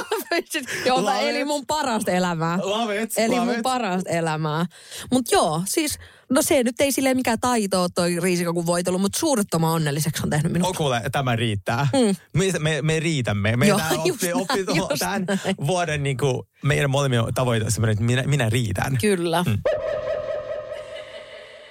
[0.90, 1.46] Love eli it.
[1.46, 2.58] mun parasta elämää.
[2.62, 3.62] Love it, Eli love mun it.
[3.62, 4.66] parasta elämää.
[5.12, 5.98] Mutta joo, siis,
[6.30, 10.30] no se nyt ei silleen mikään taito ole toi riisikakun voitelu, mutta suurettoman onnelliseksi on
[10.30, 10.68] tehnyt minut.
[10.68, 11.88] Oh, kuule, tämä riittää.
[11.92, 12.16] Mm.
[12.34, 13.56] Me, me, me riitämme.
[13.56, 15.56] Me Joo, oppi, oppi, näin, just tämän näin.
[15.66, 18.98] vuoden niin kuin, meidän molemmien tavoite on että minä, minä riitän.
[19.00, 19.42] Kyllä.
[19.42, 19.58] Mm.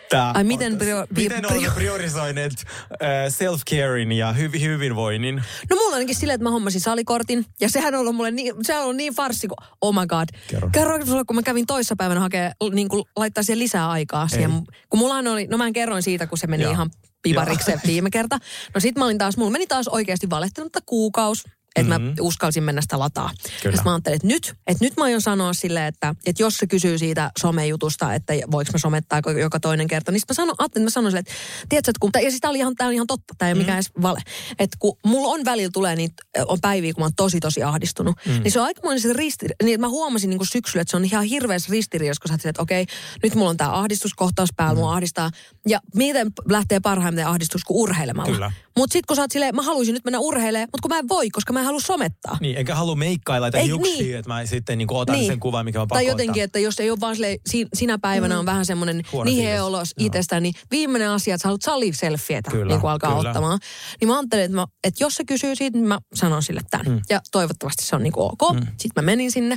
[0.09, 5.35] Tää Ai, miten prio- miten olemme prio- priorisoineet äh, self-carein ja hyv- hyvinvoinnin?
[5.69, 7.45] No mulla on ainakin silleen, että mä hommasin salikortin.
[7.59, 10.29] Ja sehän on ollut mulle niin, se on ollut niin farssi kuin, oh my god.
[10.47, 10.69] Kerro.
[10.71, 14.27] Kerroinko sulle, kun mä kävin toissapäivänä hakee, niin kuin laittaa siihen lisää aikaa.
[14.27, 14.51] Siihen,
[14.89, 16.71] kun mulla oli, no mä kerroin siitä, kun se meni Joo.
[16.71, 16.89] ihan
[17.21, 18.39] pivariksi se viime kerta.
[18.73, 21.43] No sit mä olin taas, mulla meni taas oikeasti valehtelutta kuukaus
[21.77, 22.07] että mm-hmm.
[22.07, 23.29] mä uskalsin mennä sitä lataa.
[23.63, 23.81] Kyllä.
[23.85, 26.97] Mä ajattelin, että nyt, että nyt mä aion sanoa silleen, että, että jos se kysyy
[26.97, 30.93] siitä somejutusta, että voiko mä somettaa joka toinen kerta, niin mä sanon, ajattelin, että mä
[30.93, 31.33] sanon silleen, että
[31.69, 33.59] tiedätkö, että kun, ja siis tää oli ihan, tää on ihan totta, tää ei ole
[33.59, 34.21] mikään edes vale.
[34.59, 38.15] Että kun mulla on välillä tulee niitä, on päiviä, kun mä oon tosi tosi ahdistunut,
[38.25, 38.31] mm.
[38.43, 40.97] niin se on aikamoinen se risti, niin että mä huomasin niin kuin syksyllä, että se
[40.97, 42.85] on ihan hirveässä ristiriidassa, kun sä että okei,
[43.23, 44.79] nyt mulla on tää ahdistuskohtaus päällä, mm.
[44.79, 45.31] mua ahdistaa.
[45.67, 48.51] Ja miten lähtee parhaimmiten ahdistus kuin urheilemalla.
[48.77, 51.09] Mutta sitten kun sä oot silleen, mä haluaisin nyt mennä urheilemaan, mutta kun mä en
[51.09, 52.37] voi, koska mä halua somettaa.
[52.41, 54.17] Niin, enkä halua meikkailla tai Ei, hiuksia, niin.
[54.17, 56.89] että mä sitten niin otan sen kuvan, mikä on pakko Tai jotenkin, että jos ei
[56.89, 58.39] ole vaan silleen, si- sinä päivänä mm.
[58.39, 59.61] on vähän semmoinen Huono niheä fiilis.
[59.67, 60.07] olos Joo.
[60.07, 63.29] itsestään, niin viimeinen asia, että sä haluat saliselfietä, Kyllä, niin kuin alkaa kyllä.
[63.29, 63.59] ottamaan.
[64.01, 66.85] Niin mä ajattelin, että, mä, että jos se kysyy siitä, niin mä sanon sille tämän.
[66.87, 67.01] Mm.
[67.09, 68.53] Ja toivottavasti se on niin kuin ok.
[68.53, 68.59] Mm.
[68.67, 69.55] Sitten mä menin sinne.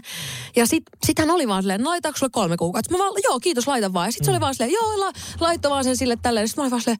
[0.57, 2.93] Ja sit, sit hän oli vaan silleen, no laitaanko sulle kolme kuukautta?
[2.93, 4.09] Mä vaan, joo, kiitos, laita vaan.
[4.09, 4.27] Ja sitten mm.
[4.27, 6.49] se oli vaan silleen, joo, la, laitto vaan sen sille tälleen.
[6.49, 6.99] Sitten mä olin vaan silleen,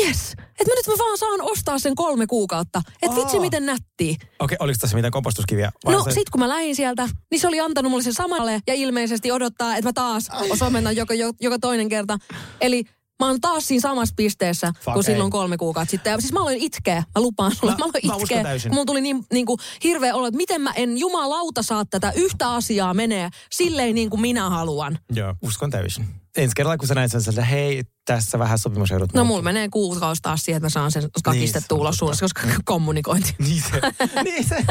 [0.00, 2.82] yes, että mä nyt mä vaan saan ostaa sen kolme kuukautta.
[3.02, 4.16] Että vitsi miten nättiä.
[4.38, 5.72] Okei, oliko tässä mitään kompostuskiviä?
[5.84, 8.60] Vai No se- sit kun mä lähdin sieltä, niin se oli antanut mulle sen samalle
[8.66, 12.18] ja ilmeisesti odottaa, että mä taas osomennan joka, jo- joka toinen kerta.
[12.60, 12.84] Eli
[13.20, 15.30] mä oon taas siinä samassa pisteessä Fuck, kuin silloin ei.
[15.30, 16.10] kolme kuukautta sitten.
[16.10, 18.42] Ja siis mä aloin itkeä, mä lupaan sulle, Mä- mä, aloin mä itkeä.
[18.42, 18.72] täysin.
[18.74, 22.52] Mulla tuli niin, niin kuin hirveä olo, että miten mä en jumalauta saa tätä yhtä
[22.54, 24.98] asiaa menee silleen niin kuin minä haluan.
[25.14, 26.06] Joo, uskon täysin.
[26.36, 27.82] Ensi kerralla, kun sä näet sen, että hei,
[28.14, 29.14] tässä vähän sopimusjoudut.
[29.14, 32.42] No mulla menee kuukausi taas siihen, että mä saan sen kakistettua Niin, ulos suunnassa, koska
[32.64, 33.34] kommunikointi.
[33.50, 33.80] Niin se,
[34.24, 34.64] niin se.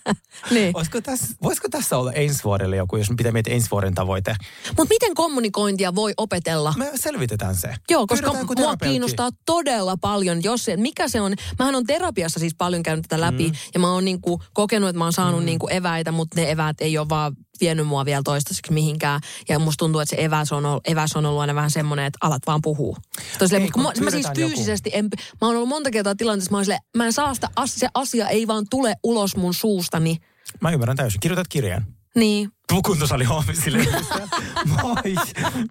[0.54, 0.76] niin.
[0.76, 4.36] Olisiko tässä, voisiko tässä olla ensi vuodelle joku, jos pitää miettiä ensi vuoden tavoite?
[4.68, 6.74] Mutta miten kommunikointia voi opetella?
[6.76, 7.74] Me selvitetään se.
[7.90, 11.34] Joo, koska mua kiinnostaa todella paljon, jos se, mikä se on.
[11.58, 13.54] Mähän on terapiassa siis paljon käynyt tätä läpi mm.
[13.74, 15.46] ja mä oon niinku kokenut, että mä oon saanut mm.
[15.46, 19.20] niinku eväitä, mutta ne eväät ei ole vaan vienyt mua vielä toistaiseksi mihinkään.
[19.48, 22.18] Ja musta tuntuu, että se eväs on, ollut, eväs on ollut aina vähän semmoinen, että
[22.20, 22.96] alat vaan puhuu.
[23.38, 24.36] Toisille, Ei, mutta kun mä, mä siis joku.
[24.36, 25.08] fyysisesti, en,
[25.40, 28.28] mä oon ollut monta kertaa tilanteessa, mä oon silleen, mä en saa sitä, se asia
[28.28, 30.18] ei vaan tule ulos mun suustani.
[30.60, 31.20] Mä ymmärrän täysin.
[31.20, 31.86] Kirjoitat kirjan.
[32.16, 32.50] Niin,
[32.86, 33.86] Kuntosali huomisille.
[34.82, 35.14] Moi,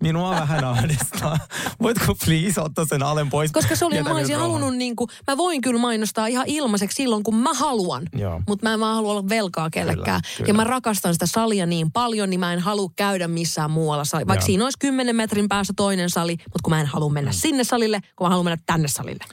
[0.01, 1.37] minua vähän ahdistaa.
[1.81, 3.51] Voitko please ottaa sen alen pois?
[3.51, 6.95] Koska se oli, Jätä mä olisin halunnut, niin kuin, mä voin kyllä mainostaa ihan ilmaiseksi
[6.95, 8.03] silloin, kun mä haluan.
[8.47, 10.21] Mutta mä en vaan halua olla velkaa kellekään.
[10.21, 10.47] Kyllä, kyllä.
[10.47, 14.03] Ja mä rakastan sitä salia niin paljon, niin mä en halua käydä missään muualla.
[14.05, 14.45] sali- Vaikka Joo.
[14.45, 18.01] siinä olisi 10 metrin päässä toinen sali, mutta kun mä en halua mennä sinne salille,
[18.15, 19.25] kun mä haluan mennä tänne salille.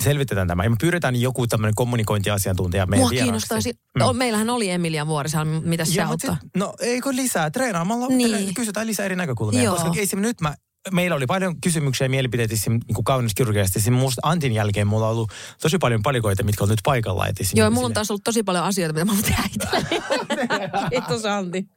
[0.00, 0.64] Selvitetään tämä.
[0.64, 4.16] Ja me pyydetään joku tämmöinen kommunikointiasiantuntija meidän Mua kiinnostaisi, mm.
[4.16, 6.36] meillähän oli Emilia Vuorisalmi, mitä se auttaa?
[6.56, 7.50] no eikö lisää?
[7.50, 8.54] Treenaamalla Niin.
[8.54, 9.62] kysytään lisää eri näkökulmia.
[9.62, 9.74] Joo.
[9.74, 10.20] Koska esim.
[10.20, 10.54] nyt mä,
[10.90, 13.32] meillä oli paljon kysymyksiä ja mielipiteitä niin kaunis
[13.76, 13.94] Esim.
[13.94, 17.26] musta Antin jälkeen mulla on ollut tosi paljon palikoita, mitkä on nyt paikalla.
[17.26, 17.36] Et.
[17.54, 20.02] Joo, mulla on taas ollut tosi paljon asioita, mitä mä tehdä itselleni.
[20.90, 21.68] Kiitos Antti.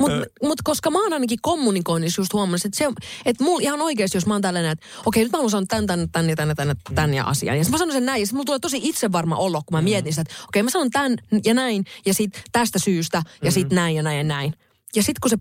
[0.00, 2.88] Mutta mut koska mä oon ainakin kommunikoinnissa just huomannut, että, se,
[3.24, 5.86] että mulla ihan oikeasti, jos mä oon tällainen, että okei, nyt mä haluan sanoa tän,
[5.86, 7.58] tän, tän ja tän tän, ja tän ja asian.
[7.58, 10.12] Ja sitten mä sanon sen näin, ja mulla tulee tosi itsevarma olo, kun mä mietin
[10.12, 13.96] sitä, että okei, mä sanon tän ja näin, ja sitten tästä syystä, ja sitten näin
[13.96, 14.54] ja näin ja näin.
[14.96, 15.36] Ja sitten kun se,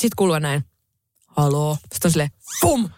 [0.00, 0.64] sit kuuluu näin,
[1.26, 2.30] haloo, sitten on silleen,
[2.60, 2.88] fum,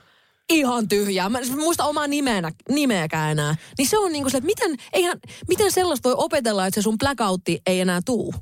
[0.58, 1.28] ihan tyhjää.
[1.28, 3.56] Mä en muista omaa nimeä, nimeäkään enää.
[3.78, 6.98] Niin se on niinku se, että miten, eihän, miten sellaista voi opetella, että se sun
[6.98, 8.34] blackoutti ei enää tuu.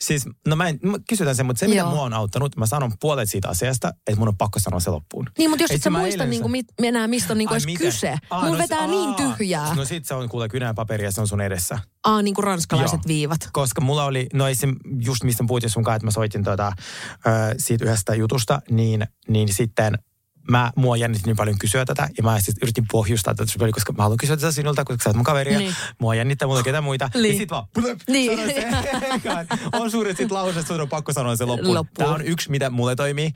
[0.00, 1.90] Siis, no mä en, mä kysytään sen, mutta se mitä Joo.
[1.90, 5.26] mua on auttanut, mä sanon puolet siitä asiasta, että mun on pakko sanoa se loppuun.
[5.38, 7.56] Niin, mutta jos Et et sä muista niinku, sa- mit, enää, mistä on niinku Ai
[7.56, 7.86] edes miten?
[7.86, 8.14] kyse.
[8.30, 9.16] Aa, Mulla no vetää niin aa.
[9.36, 9.74] tyhjää.
[9.74, 11.78] No sit se on kuule kynää paperia ja se on sun edessä.
[12.04, 13.08] Aa, niinku ranskalaiset Joo.
[13.08, 13.48] viivat.
[13.52, 16.72] Koska mulla oli, no esim, just mistä puhuttiin sun kanssa, että mä soitin tota,
[17.26, 19.98] ö, siitä yhdestä jutusta, niin, niin sitten
[20.50, 23.92] mä, mua jännitti niin paljon kysyä tätä, ja mä siis yritin pohjustaa tätä, paljon, koska
[23.92, 25.74] mä haluan kysyä tätä sinulta, koska sä oot mun kaveri, ja Niin.
[26.00, 27.10] mua jännittää, mulla on ketään muita.
[27.14, 27.32] Niin.
[27.32, 27.66] Ja sit vaan,
[28.08, 28.30] Niin.
[28.30, 28.66] sanoin se,
[29.80, 31.74] on suuri, sit lausesta sun on pakko sanoa se loppuun.
[31.74, 32.04] Loppuun.
[32.04, 33.30] Tämä on yksi, mitä mulle toimii,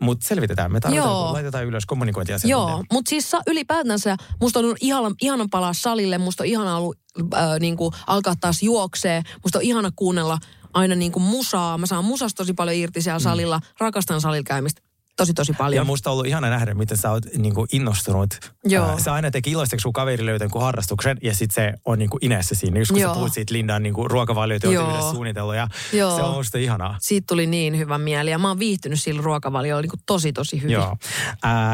[0.00, 0.72] mutta selvitetään.
[0.72, 1.32] Me tarvitaan, Joo.
[1.32, 2.50] laitetaan ylös kommunikointiasiat.
[2.50, 6.98] Joo, mutta siis sa- ylipäätänsä musta on ihana, ihana palaa salille, musta on ihana ollut
[7.34, 10.38] äh, niinku, alkaa taas juoksee, musta on ihana kuunnella
[10.74, 11.78] aina niinku musaa.
[11.78, 14.82] Mä saan musasta tosi paljon irti siellä salilla, rakastan salilla käymistä
[15.16, 15.86] tosi tosi Ja paljon.
[15.86, 18.34] musta on ollut ihana nähdä, miten sä oot niin kuin innostunut.
[18.64, 18.98] Joo.
[18.98, 22.24] Sä aina teki iloiseksi, kun kaveri löytää jonkun harrastuksen ja sitten se on niin kuin
[22.24, 22.78] Inessä siinä.
[22.78, 23.10] Just kun Joo.
[23.10, 26.16] sä puhut siitä Lindan niin kuin ruokavalioita, joita yhdessä suunnitellut ja Joo.
[26.16, 26.96] se on musta ihanaa.
[27.00, 30.72] Siitä tuli niin hyvä mieli ja mä oon viihtynyt sillä ruokavaliolla niinku tosi tosi hyvin.
[30.74, 30.96] Joo.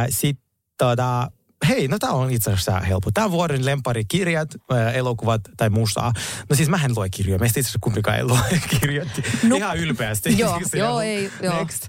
[0.09, 0.45] Sitten
[0.79, 1.31] tota,
[1.69, 3.11] hei, no tää on itse asiassa helppo.
[3.15, 6.13] Tämä vuoden lempari kirjat, ää, elokuvat tai musaa.
[6.51, 7.39] No siis mähän lue kirjoja.
[7.39, 8.39] Meistä itse asiassa kumpikaan ei lue
[8.81, 9.11] kirjoja.
[9.43, 9.57] No.
[9.57, 10.39] Ihan ylpeästi.
[10.39, 11.59] Joo, joo, ei, joo.
[11.59, 11.89] Next.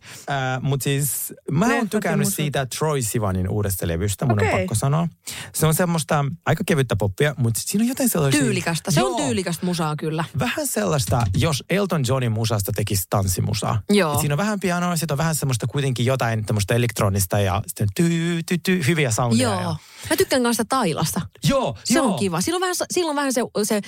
[0.61, 2.35] Mutta siis mä oon tykännyt musat.
[2.35, 4.53] siitä Troy Sivanin uudesta levystä, mun Okei.
[4.53, 5.07] on pakko sanoa.
[5.53, 8.41] Se on semmoista aika kevyttä poppia, mutta siinä on jotain sellaisia...
[8.41, 8.91] Tyylikästä.
[8.91, 9.27] Se on Joo.
[9.27, 10.23] tyylikästä musaa kyllä.
[10.39, 13.81] Vähän sellaista, jos Elton Johnin musasta tekisi tanssimusaa.
[13.89, 14.13] Joo.
[14.13, 17.87] Et siinä on vähän pianoa, sitten on vähän semmoista kuitenkin jotain tämmöistä elektronista ja sitten
[17.95, 18.09] ty,
[18.45, 19.49] ty, ty, hyviä soundia.
[19.49, 19.62] Joo.
[19.63, 19.75] Ja...
[20.09, 21.21] Mä tykkään kanssa Tailasta.
[21.43, 22.05] Joo, Se joo.
[22.05, 22.41] on kiva.
[22.41, 23.81] Siinä on vähän, siinä on vähän se, se,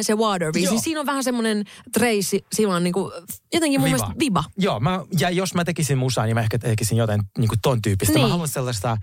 [0.00, 0.70] se water Joo.
[0.70, 3.12] Siis siinä on vähän semmoinen Tracy Sivan niinku,
[3.54, 3.96] jotenkin mun Viba.
[3.96, 4.44] mielestä viba.
[4.58, 7.82] Joo, mä, ja jos mä tekisin musaa, niin mä ehkä tekisin jotain niin kuin ton
[7.82, 8.12] tyyppistä.
[8.12, 8.18] Niin.
[8.18, 8.26] Niin.
[8.26, 8.96] Mä haluan sellaista,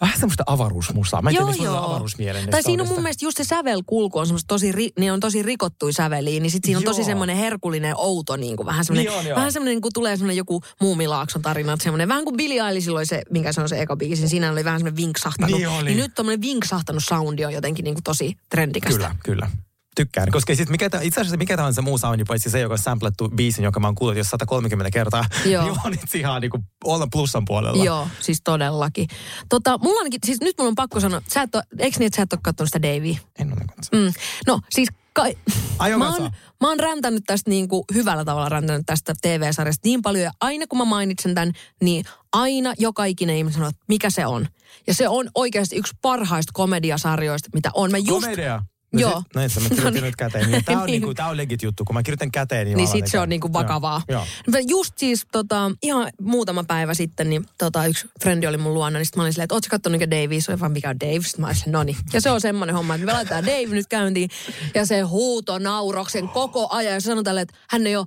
[0.00, 1.22] vähän semmoista avaruusmusaa.
[1.22, 1.84] Mä en Joo, tiedä, joo.
[1.84, 2.50] avaruusmielen.
[2.50, 5.42] Tai siinä on mun mielestä just se sävelkulku on semmoista tosi, ri, ne on tosi
[5.42, 7.06] rikottuja säveliä, niin sit siinä on tosi Joo.
[7.06, 10.62] semmoinen herkullinen outo, niin kuin vähän semmoinen, Niin on, vähän semmoinen, kun tulee semmoinen joku
[10.80, 13.96] muumilaakson tarina, että semmoinen, vähän kuin Billie Eilish oli se, minkä se on se eka
[13.96, 15.56] biisi, niin siinä oli vähän semmoinen vinksahtanut.
[15.56, 15.84] Niin oli.
[15.84, 18.98] niin nyt tommoinen vinksahtanut soundi on jotenkin niin kuin tosi trendikästä.
[18.98, 19.50] Kyllä, kyllä.
[19.98, 23.28] Tykkään, koska sit mikä, itse asiassa mikä tahansa muu soundi, paitsi se, joka on samplattu
[23.28, 25.64] biisin, joka mä oon kuullut jo 130 kertaa, Joo.
[25.64, 27.84] niin on itse ihan niin kuin olla plussan puolella.
[27.84, 29.08] Joo, siis todellakin.
[29.48, 32.16] Tota, mulla ainakin, siis nyt mulla on pakko sanoa, sä et ole, eikö niin, että
[32.16, 33.18] sä et ole katsonut sitä Davia?
[33.38, 33.96] En ole kanssa.
[33.96, 34.12] Mm.
[34.46, 34.88] No, siis
[35.18, 35.34] Kai,
[35.78, 36.30] Aion mä, oon,
[36.60, 40.24] mä oon räntänyt tästä niin kuin hyvällä tavalla räntänyt tästä TV-sarjasta niin paljon.
[40.24, 44.26] Ja aina kun mä mainitsen tämän, niin aina joka ikinen ihminen sanoo, että mikä se
[44.26, 44.48] on.
[44.86, 47.90] Ja se on oikeasti yksi parhaista komediasarjoista, mitä on.
[47.90, 48.62] Mä just, Komedia.
[48.92, 49.22] No Joo.
[49.22, 50.50] Sit, no sä, mä kirjoitin No nyt käteen.
[50.50, 50.92] Niin, tää, on Niin.
[51.00, 51.84] niinku, tää on legit juttu.
[51.84, 54.02] Kun mä kirjoitan käteen, niin, Niin sit se on niinku vakavaa.
[54.08, 54.26] Joo.
[54.46, 58.98] Mutta Just siis tota, ihan muutama päivä sitten, niin tota, yksi frendi oli mun luona,
[58.98, 61.22] niin sit mä olin silleen, että ootko kattonut mikä Dave vaan mikä on Dave?
[61.22, 61.96] Sitten mä olin no niin.
[62.12, 64.30] Ja se on semmoinen homma, että me laitetaan Dave nyt käyntiin.
[64.74, 66.94] Ja se huuto nauroksen koko ajan.
[66.94, 68.06] Ja se sanoi tälle, että hän ei ole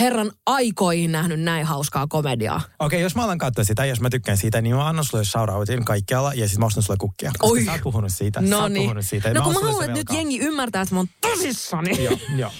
[0.00, 2.60] herran aikoihin nähnyt näin hauskaa komediaa.
[2.78, 5.84] Okei, jos mä alan katsoa sitä, jos mä tykkään siitä, niin mä annan sulle shoutoutin
[5.84, 7.32] kaikkialla ja sitten mä ostan sulle kukkia.
[7.38, 7.64] Koska Oi.
[7.64, 8.40] sä oot puhunut siitä.
[8.40, 8.82] sä No oot niin.
[8.84, 9.34] puhunut siitä.
[9.34, 12.04] No kun oon mä haluan, että nyt jengi ymmärtää, että mä oon tosissani.
[12.04, 12.50] Joo, joo.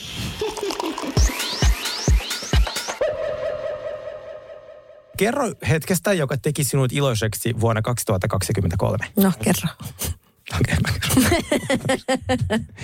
[5.16, 9.06] Kerro hetkestä, joka teki sinut iloiseksi vuonna 2023.
[9.16, 9.68] No kerro.
[10.60, 11.44] Okei, mä kerron.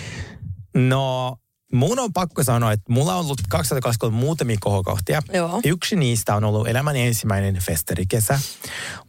[0.74, 1.36] No,
[1.72, 5.22] mun on pakko sanoa, että mulla on ollut 2023 muutamia kohokohtia.
[5.32, 5.60] Joo.
[5.64, 8.40] Yksi niistä on ollut elämäni ensimmäinen festarikesä.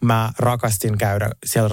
[0.01, 1.69] Mä rakastin käydä siellä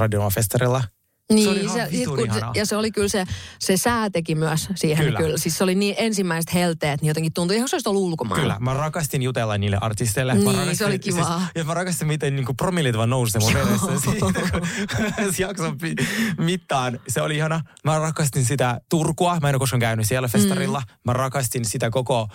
[1.31, 1.45] Radionova-festarilla.
[1.45, 3.25] se oli Niin, ihan se, kun ja se oli kyllä se,
[3.59, 5.17] se sää teki myös siihen Kyllä.
[5.19, 5.27] kyllä.
[5.27, 5.39] kyllä.
[5.39, 8.43] Siis se oli niin ensimmäiset helteet, niin jotenkin tuntui ihan kuin se olisi ollut ulkomailla.
[8.43, 10.35] Kyllä, mä rakastin jutella niille artisteille.
[10.35, 11.39] mä Niin, rakastin, se oli kivaa.
[11.39, 15.79] Siis, ja mä rakastin, miten niin promillit vaan nousi mun veressä siitä, kun se jakson
[15.79, 15.95] pi-
[16.39, 17.01] mittaan.
[17.09, 17.61] Se oli ihana.
[17.85, 19.39] Mä rakastin sitä Turkua.
[19.41, 20.81] Mä en ole koskaan käynyt siellä festarilla.
[20.81, 20.95] Mm.
[21.05, 22.29] Mä rakastin sitä koko...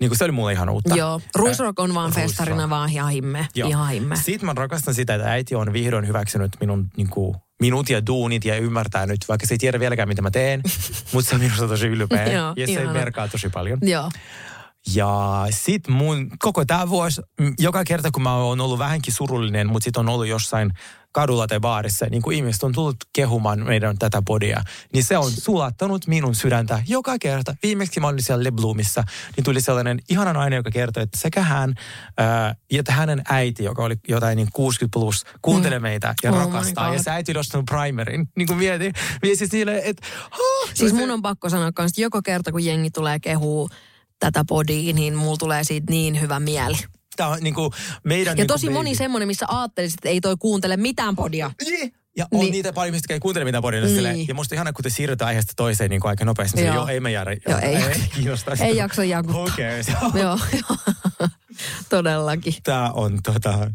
[0.00, 0.94] Niin kuin se oli mulle ihan uutta.
[0.96, 2.28] Joo, Ruisrock on vaan Ruisrock.
[2.28, 3.48] festarina vaan ihan himme.
[3.54, 3.68] Joo.
[3.68, 4.16] Ihan himme.
[4.16, 8.44] Sitten mä rakastan sitä, että äiti on vihdoin hyväksynyt minun niin kuin, minut ja duunit
[8.44, 10.60] ja ymmärtää nyt, vaikka se ei tiedä vieläkään, mitä mä teen.
[11.12, 12.26] mutta se on minusta tosi ylpeä.
[12.26, 12.92] Joo, ja se ihana.
[12.92, 13.78] merkaa tosi paljon.
[13.82, 14.10] Joo.
[14.94, 17.22] Ja sit mun koko tämä vuosi,
[17.58, 20.72] joka kerta kun mä oon ollut vähänkin surullinen, mutta sit on ollut jossain
[21.16, 24.62] kadulla tai baarissa, niin kun ihmiset on tullut kehumaan meidän tätä podia,
[24.92, 27.56] niin se on sulattanut minun sydäntä joka kerta.
[27.62, 29.04] Viimeksi mä olin siellä Le Bloomissa,
[29.36, 31.74] niin tuli sellainen ihana nainen, joka kertoi, että sekä hän
[32.18, 36.36] ää, ja että hänen äiti, joka oli jotain niin 60 plus, kuuntelee meitä ja Oh
[36.38, 36.94] my rakastaa.
[36.94, 38.28] Ja se äiti oli ostanut primerin.
[38.36, 38.92] Niin kuin mietin,
[39.22, 40.06] mietin sille, että...
[40.36, 43.70] "Huh!" Siis Se- mun on pakko sanoa kans, että joka kerta kun jengi tulee kehuu
[44.18, 46.76] tätä podia, niin mulla tulee siitä niin hyvä mieli.
[47.16, 47.70] Tämä on niin kuin
[48.04, 48.32] meidän...
[48.32, 48.96] Ja niin tosi moni baby.
[48.98, 51.50] semmonen, missä ajattelisit, että ei toi kuuntele mitään podia.
[51.64, 51.92] Niin.
[52.16, 52.52] Ja on Niin.
[52.52, 53.86] niitä paljon, mistä ei kuuntele mitään podilla.
[53.86, 54.02] Niin.
[54.04, 54.28] Niin.
[54.28, 56.60] Ja musta ihana, kun te siirrytään aiheesta toiseen niin kuin aika nopeasti.
[56.60, 56.66] Joo.
[56.66, 56.76] Joo.
[56.76, 57.36] joo, ei me jäädä.
[57.48, 58.00] Joo, ei jaksa.
[58.14, 58.52] kiinnosta.
[58.60, 59.42] Ei jaksa jakuttaa.
[59.42, 59.80] Okei.
[60.22, 60.76] Joo, joo.
[61.90, 62.54] Todellakin.
[62.62, 63.70] Tämä on tota...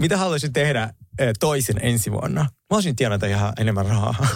[0.00, 2.40] Mitä haluaisit tehdä eh, toisin ensi vuonna?
[2.42, 4.14] Mä olisin tienata ihan enemmän rahaa.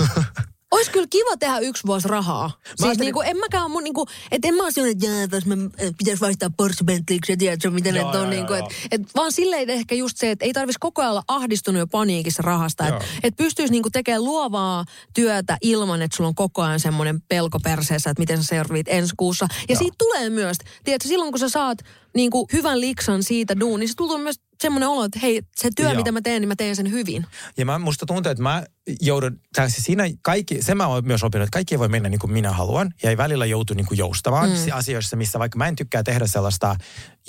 [0.71, 2.51] Ois kyllä kiva tehdä yksi vuosi rahaa.
[2.66, 5.49] siis ajattelin- niinku, en mäkään mun niinku, et en mä ole sellainen, että jää, tässä
[5.49, 8.75] mä äh, pitäisi vaihtaa Porsche Bentleyksi ja tiedätkö, miten ne on joo, niinku, joo, et,
[8.91, 12.43] et, vaan silleen ehkä just se, että ei tarvitsisi koko ajan olla ahdistunut jo paniikissa
[12.43, 12.87] rahasta.
[12.89, 17.61] Että et pystyisi niinku tekemään luovaa työtä ilman, että sulla on koko ajan semmoinen pelko
[17.61, 19.47] perseessä, että miten sä serviit ensi kuussa.
[19.51, 19.79] Ja Joo.
[19.79, 21.79] siitä tulee myös, tiedätkö, silloin kun sä saat
[22.14, 25.86] niinku hyvän liksan siitä duun, niin se tulee myös semmoinen olo, että hei, se työ,
[25.86, 25.94] Joo.
[25.94, 27.26] mitä mä teen, niin mä teen sen hyvin.
[27.56, 28.64] Ja mä, musta tuntuu, että mä
[29.00, 32.08] joudun, tai siis siinä kaikki, se mä oon myös oppinut, että kaikki ei voi mennä
[32.08, 32.94] niin kuin minä haluan.
[33.02, 34.56] Ja ei välillä joutu niin kuin joustamaan mm.
[34.72, 36.76] asioissa, missä vaikka mä en tykkää tehdä sellaista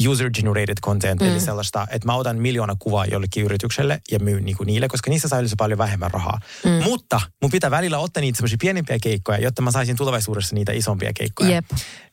[0.07, 1.27] user-generated content, mm.
[1.27, 5.09] eli sellaista, että mä otan miljoona kuvaa jollekin yritykselle ja myyn niin kuin niille, koska
[5.09, 6.39] niissä saa yleensä paljon vähemmän rahaa.
[6.65, 6.83] Mm.
[6.83, 11.11] Mutta mun pitää välillä ottaa niitä semmoisia pienempiä keikkoja, jotta mä saisin tulevaisuudessa niitä isompia
[11.13, 11.51] keikkoja.
[11.51, 11.65] Jep.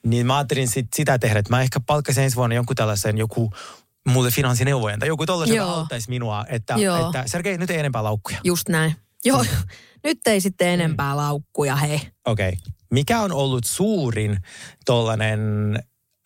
[0.07, 3.53] Niin mä ajattelin sit, sitä tehdä, että mä ehkä palkkasin ensi vuonna jonkun tällaisen joku
[4.11, 5.79] mulle finanssineuvojan tai joku tollaisen, joka Joo.
[5.79, 7.07] auttaisi minua, että, Joo.
[7.07, 8.39] että Sergei, nyt ei enempää laukkuja.
[8.45, 8.97] Just näin.
[9.25, 9.45] Joo,
[10.05, 12.01] nyt ei sitten enempää laukkuja, hei.
[12.27, 12.49] Okei.
[12.49, 12.59] Okay.
[12.91, 14.39] Mikä on ollut suurin
[14.87, 15.43] tollainen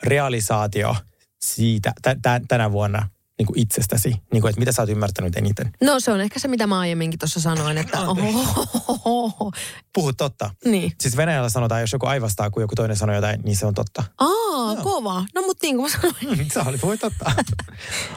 [0.02, 0.96] realisaatio
[1.40, 3.08] siitä tä, tä, tänä vuonna
[3.42, 4.08] niin kuin itsestäsi?
[4.32, 5.72] Niin kuin, että mitä sä oot ymmärtänyt eniten?
[5.80, 9.52] No se on ehkä se, mitä mä aiemminkin tuossa sanoin, että oho,
[9.94, 10.50] Puhu totta.
[10.64, 10.92] Niin.
[11.00, 14.04] Siis Venäjällä sanotaan, jos joku aivastaa, kun joku toinen sanoo jotain, niin se on totta.
[14.18, 15.24] Aa, kova.
[15.34, 16.50] No mutta niin kuin mä sanoin.
[16.54, 17.32] Sä oli puhui totta.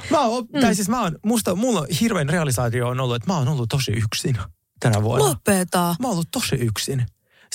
[0.10, 0.62] mä oon, mm.
[0.62, 3.92] tai siis mä oon, musta, mulla hirveän realisaatio on ollut, että mä oon ollut tosi
[3.92, 4.38] yksin
[4.80, 5.26] tänä vuonna.
[5.26, 5.96] Lopeta.
[6.00, 7.06] Mä oon ollut tosi yksin.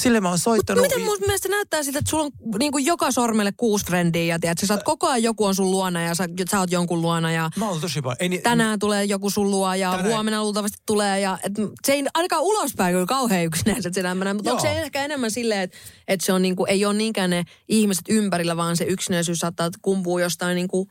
[0.00, 0.82] Sille mä oon Mutta soittanut...
[0.82, 4.38] miten mun mielestä näyttää sitä, että sulla on niin kuin joka sormelle kuusi frendiä ja
[4.38, 7.32] tiedät, sä oot koko ajan joku on sun luona ja sä, sä oot jonkun luona
[7.32, 8.16] ja Mä oon tosi paljon.
[8.20, 11.52] Ei, ni- tänään tulee joku sun luo ja Tänään- huomenna luultavasti tulee ja et,
[11.86, 14.74] se ei ainakaan ulospäin kyllä kauhean yksinäiset se elämänä, mutta onko Joo.
[14.74, 15.76] se ehkä enemmän silleen, että,
[16.08, 19.70] että se on niin kuin, ei ole niinkään ne ihmiset ympärillä, vaan se yksinäisyys saattaa
[19.82, 20.88] kumpua jostain niin kuin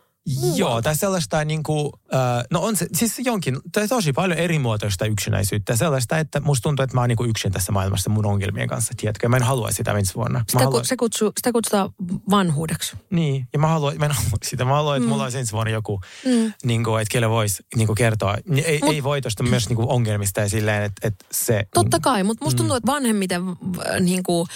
[0.55, 2.19] Joo, tai sellaista niin kuin, Öö,
[2.51, 5.75] no on se, siis jonkin, tai tosi paljon erimuotoista yksinäisyyttä.
[5.75, 9.29] Sellaista, että musta tuntuu, että mä oon niinku yksin tässä maailmassa mun ongelmien kanssa, tiedätkö?
[9.29, 10.39] Mä en halua sitä ensi vuonna.
[10.39, 11.89] Mä Sitä, haluan, ku, se kutsu, sitä kutsutaan
[12.29, 12.95] vanhuudeksi.
[13.09, 14.65] Niin, ja mä haluan, mä en halua sitä.
[14.65, 15.09] Mä haluan, että mm.
[15.09, 16.53] mulla olisi ensi vuonna joku, mm.
[16.63, 18.37] niin kuin, että kelle voisi niin kuin kertoa.
[18.47, 21.67] Niin Ei, Mut- ei voitosta myös niin kuin ongelmista ja silleen, että, että se...
[21.73, 24.47] Totta kai, mutta musta tuntuu, että vanhemmiten äh, niin kuin,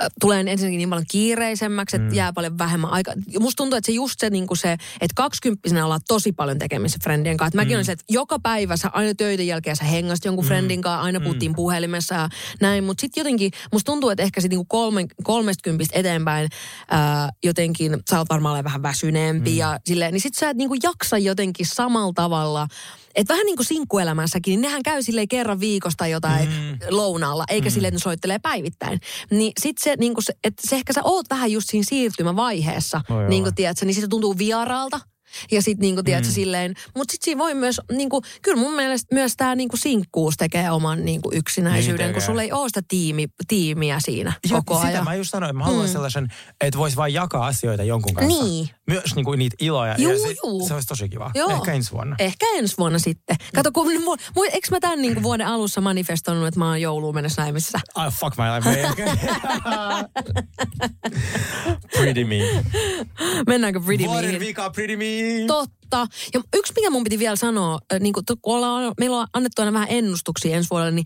[0.00, 2.14] äh, tulee ensinnäkin niin paljon kiireisemmäksi, että mm.
[2.14, 3.14] jää paljon vähemmän aikaa.
[3.40, 6.98] Musta tuntuu, että se just se, niin kuin se että kaksikymppisenä ollaan tosi paljon tekemisissä
[7.02, 7.48] friendien kanssa.
[7.48, 7.76] Et mäkin mm.
[7.76, 10.48] olen se, että joka päivä sä aina töiden jälkeen sä hengasit jonkun mm.
[10.48, 11.56] friendin kanssa, aina puhuttiin mm.
[11.56, 12.28] puhelimessa ja
[12.60, 12.84] näin.
[12.84, 16.48] Mutta sitten jotenkin, musta tuntuu, että ehkä sitten niin kolme, kolmestakymppistä eteenpäin
[16.90, 19.56] ää, jotenkin sä oot varmaan olemaan vähän väsyneempi mm.
[19.56, 22.68] ja silleen, niin sit sä et niin kuin jaksa jotenkin samalla tavalla
[23.14, 26.78] että vähän niin kuin sinkkuelämässäkin, niin nehän käy silleen kerran viikosta jotain mm.
[26.88, 27.72] lounaalla, eikä mm.
[27.72, 29.00] silleen, että ne soittelee päivittäin.
[29.30, 33.00] Niin sit se, niin kuin se, että se ehkä sä oot vähän just siinä siirtymävaiheessa,
[33.08, 33.42] Voi niin olla.
[33.42, 35.00] kuin tiedätkö, niin se tuntuu vieraalta.
[35.50, 36.34] Ja sitten niinku, tiedätkö, mm.
[36.34, 40.70] silleen, mutta sitten siinä voi myös, niinku, kyllä mun mielestä myös tämä niinku sinkkuus tekee
[40.70, 44.88] oman niinku yksinäisyyden, Niin kun sulla ei ole sitä tiimi, tiimiä siinä Joo, koko sitä
[44.88, 45.04] ajan.
[45.04, 45.92] mä just sanoin, että mä haluan mm.
[45.92, 46.28] sellaisen,
[46.60, 48.44] että vois vain jakaa asioita jonkun kanssa.
[48.44, 48.68] Niin.
[48.86, 49.94] Myös niinku niitä iloja.
[49.98, 50.68] Juu, ja se, juu.
[50.68, 51.30] se olisi tosi kiva.
[51.34, 51.50] Joo.
[51.50, 52.16] Ehkä ensi vuonna.
[52.18, 53.36] Ehkä ensi vuonna sitten.
[53.54, 57.14] Kato, kun mu, mu, eikö mä tämän niin vuoden alussa manifestoinut, että mä oon jouluun
[57.14, 57.80] mennessä naimissa?
[57.94, 58.94] Oh, fuck my life.
[61.98, 62.38] Pretty me.
[63.46, 64.40] Mennäänkö Pretty Vuoden Meihin?
[64.40, 65.04] vika Pretty me.
[65.46, 66.06] Totta.
[66.34, 69.72] Ja yksi, mikä mun piti vielä sanoa, niin kun, kun ollaan, meillä on annettu aina
[69.72, 71.04] vähän ennustuksia ensi vuodelle, niin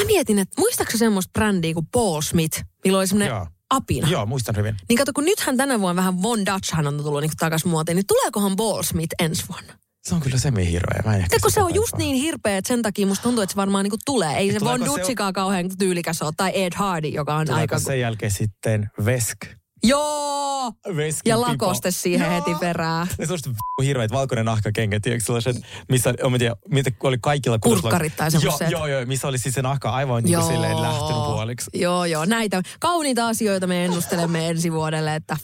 [0.00, 3.46] mä mietin, että muistaaksä semmoista brändiä kuin Paul Smith, millä oli semmoinen Joo.
[3.70, 4.08] apina?
[4.08, 4.76] Joo, muistan hyvin.
[4.88, 8.06] Niin kato, kun nythän tänä vuonna vähän Von Dutchhan on tullut niin takaisin muotiin, niin
[8.06, 9.72] tuleekohan Paul Smith ensi vuonna?
[10.02, 11.02] Se on kyllä semi hirveä.
[11.04, 13.52] Mä en ehkä kun se on just niin hirveä, että sen takia musta tuntuu, että
[13.52, 14.36] se varmaan niin tulee.
[14.36, 17.74] Ei se Von tuleeko se- Dutchikaan kauhean tyylikäs ole, tai Ed Hardy, joka on Tuleeko
[17.74, 17.78] aika...
[17.78, 19.38] sen jälkeen sitten Vesk?
[19.84, 20.72] Joo!
[20.96, 21.48] Veskin Ja pipo.
[21.48, 22.34] lakoste siihen Joo.
[22.34, 23.06] heti perään.
[23.18, 25.56] Ne sellaiset v- hirveät valkoinen nahkakengät, tiedätkö, sellaiset,
[25.88, 29.54] missä, en mä tiedä, mitä oli kaikilla Kurkkarit tai joo, joo, joo, missä oli siis
[29.54, 31.70] se nahka aivan niin kuin silleen lähtenyt puoliksi.
[31.74, 32.24] Joo, joo.
[32.24, 35.36] Näitä kauniita asioita me ennustelemme ensi vuodelle, että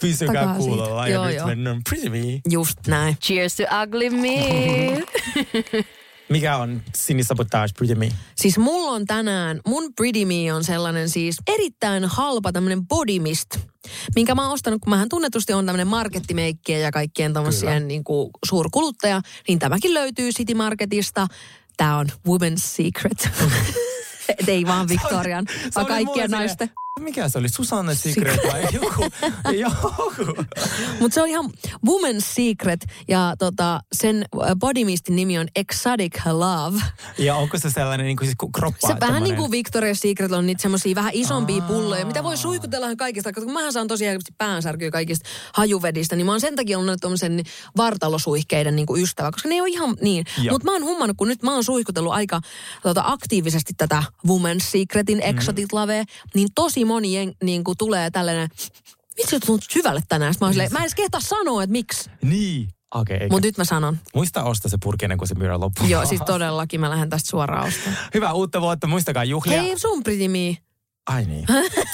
[0.00, 1.46] Pysykää kuulolla ja Joo, nyt joo.
[1.46, 2.40] mennään pretty me.
[2.50, 3.16] just näin.
[3.18, 5.04] Cheers to ugly me.
[6.28, 8.08] Mikä on Sinisabotage pretty me?
[8.36, 13.56] Siis mulla on tänään, mun Pretty Me on sellainen siis erittäin halpa tämmönen body mist,
[14.14, 18.30] minkä mä oon ostanut, kun mähän tunnetusti on tämmönen markettimeikkien ja kaikkien tommosien niin kuin
[18.46, 21.26] suurkuluttaja, niin tämäkin löytyy City Marketista.
[21.76, 23.28] Tää on Women's Secret.
[24.38, 26.70] Et ei vaan Victorian, vaan kaikkien naisten.
[27.00, 27.48] Mikä se oli?
[27.48, 29.04] Susanne Secret vai joku?
[29.52, 30.42] joku.
[31.00, 31.50] Mutta se on ihan
[31.86, 36.80] Woman's Secret ja tota, sen äh, body mistin nimi on Exotic Love.
[37.18, 38.88] Ja onko se sellainen niin kuin siis kroppa?
[38.88, 42.86] Se vähän niin kuin Victoria's Secret on niitä semmoisia vähän isompia pulloja, mitä voi suihkutella
[42.86, 43.32] ihan kaikista.
[43.32, 47.42] Koska mähän saan tosiaan päänsärkyä kaikista hajuvedistä, niin mä oon sen takia ollut tommosen
[47.76, 50.24] vartalosuihkeiden niin kuin ystävä, koska ne ei ole ihan niin.
[50.50, 52.40] Mutta mä oon huomannut, kun nyt mä oon suihkutellut aika
[52.82, 55.28] tota, aktiivisesti tätä Woman's Secretin Mhm.
[55.38, 58.48] Exotic Lavea, niin tosi moni jen, niin kuin tulee tällainen,
[59.16, 60.34] vitsi, sä tuntuu syvälle tänään.
[60.40, 62.10] Mä, silleen, mä en edes kehtaa sanoa, että miksi.
[62.22, 62.68] Niin.
[62.94, 63.98] Okei, okay, Mutta nyt mä sanon.
[64.14, 65.90] Muista ostaa se purki ennen kuin se myydään loppuun.
[65.90, 67.96] Joo, siis todellakin mä lähden tästä suoraan ostamaan.
[68.14, 69.62] Hyvää uutta vuotta, muistakaa juhlia.
[69.62, 70.56] Hei, sun pretty me.
[71.06, 71.46] Ai niin.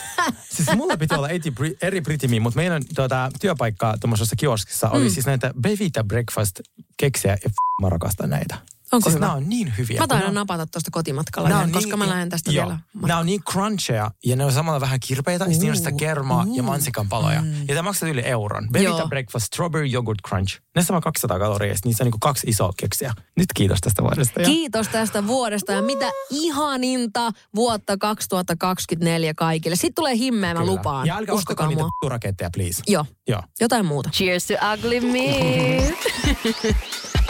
[0.57, 4.93] siis mulla piti olla eri, bri- eri Britimi, mutta meidän tuota, työpaikka tuommoisessa kioskissa Mm.
[4.95, 6.61] oli siis näitä Bevita Breakfast
[6.97, 8.59] keksiä ja f- mä rakastan näitä.
[8.93, 9.27] Onko siis hyvä?
[9.27, 10.01] nämä on niin hyviä.
[10.01, 12.79] Mä taidan napata tuosta kotimatkalla, Nää on koska mä lähden tästä joo, vielä.
[13.07, 15.45] Nämä on niin cruncheja ja ne on samalla vähän kirpeitä.
[15.45, 17.43] Uh, sitten on sitä kermaa uh, ja mansikan paloja.
[17.43, 17.61] Mm.
[17.61, 18.69] Ja tämä maksaa yli euron.
[18.73, 19.09] Bevita Joo.
[19.09, 20.61] Breakfast Strawberry Yogurt Crunch.
[20.77, 23.15] Ne saa 200 kaloria niissä on niin kaksi isoa keksiä.
[23.37, 24.41] Nyt kiitos tästä vuodesta.
[24.41, 29.77] Ja Kiitos tästä vuodesta ja mitä ihaninta vuotta 2024 kaikille.
[29.77, 30.73] Sitten tulee himmeä, mä Kyllä.
[30.73, 31.07] lupaan.
[31.07, 32.83] Ja älkää Uskokaa uskokaa niitä raketteja, please.
[32.87, 33.43] Joo, Joo.
[33.61, 34.11] jotain muuta.
[34.11, 35.95] Cheers to ugly me.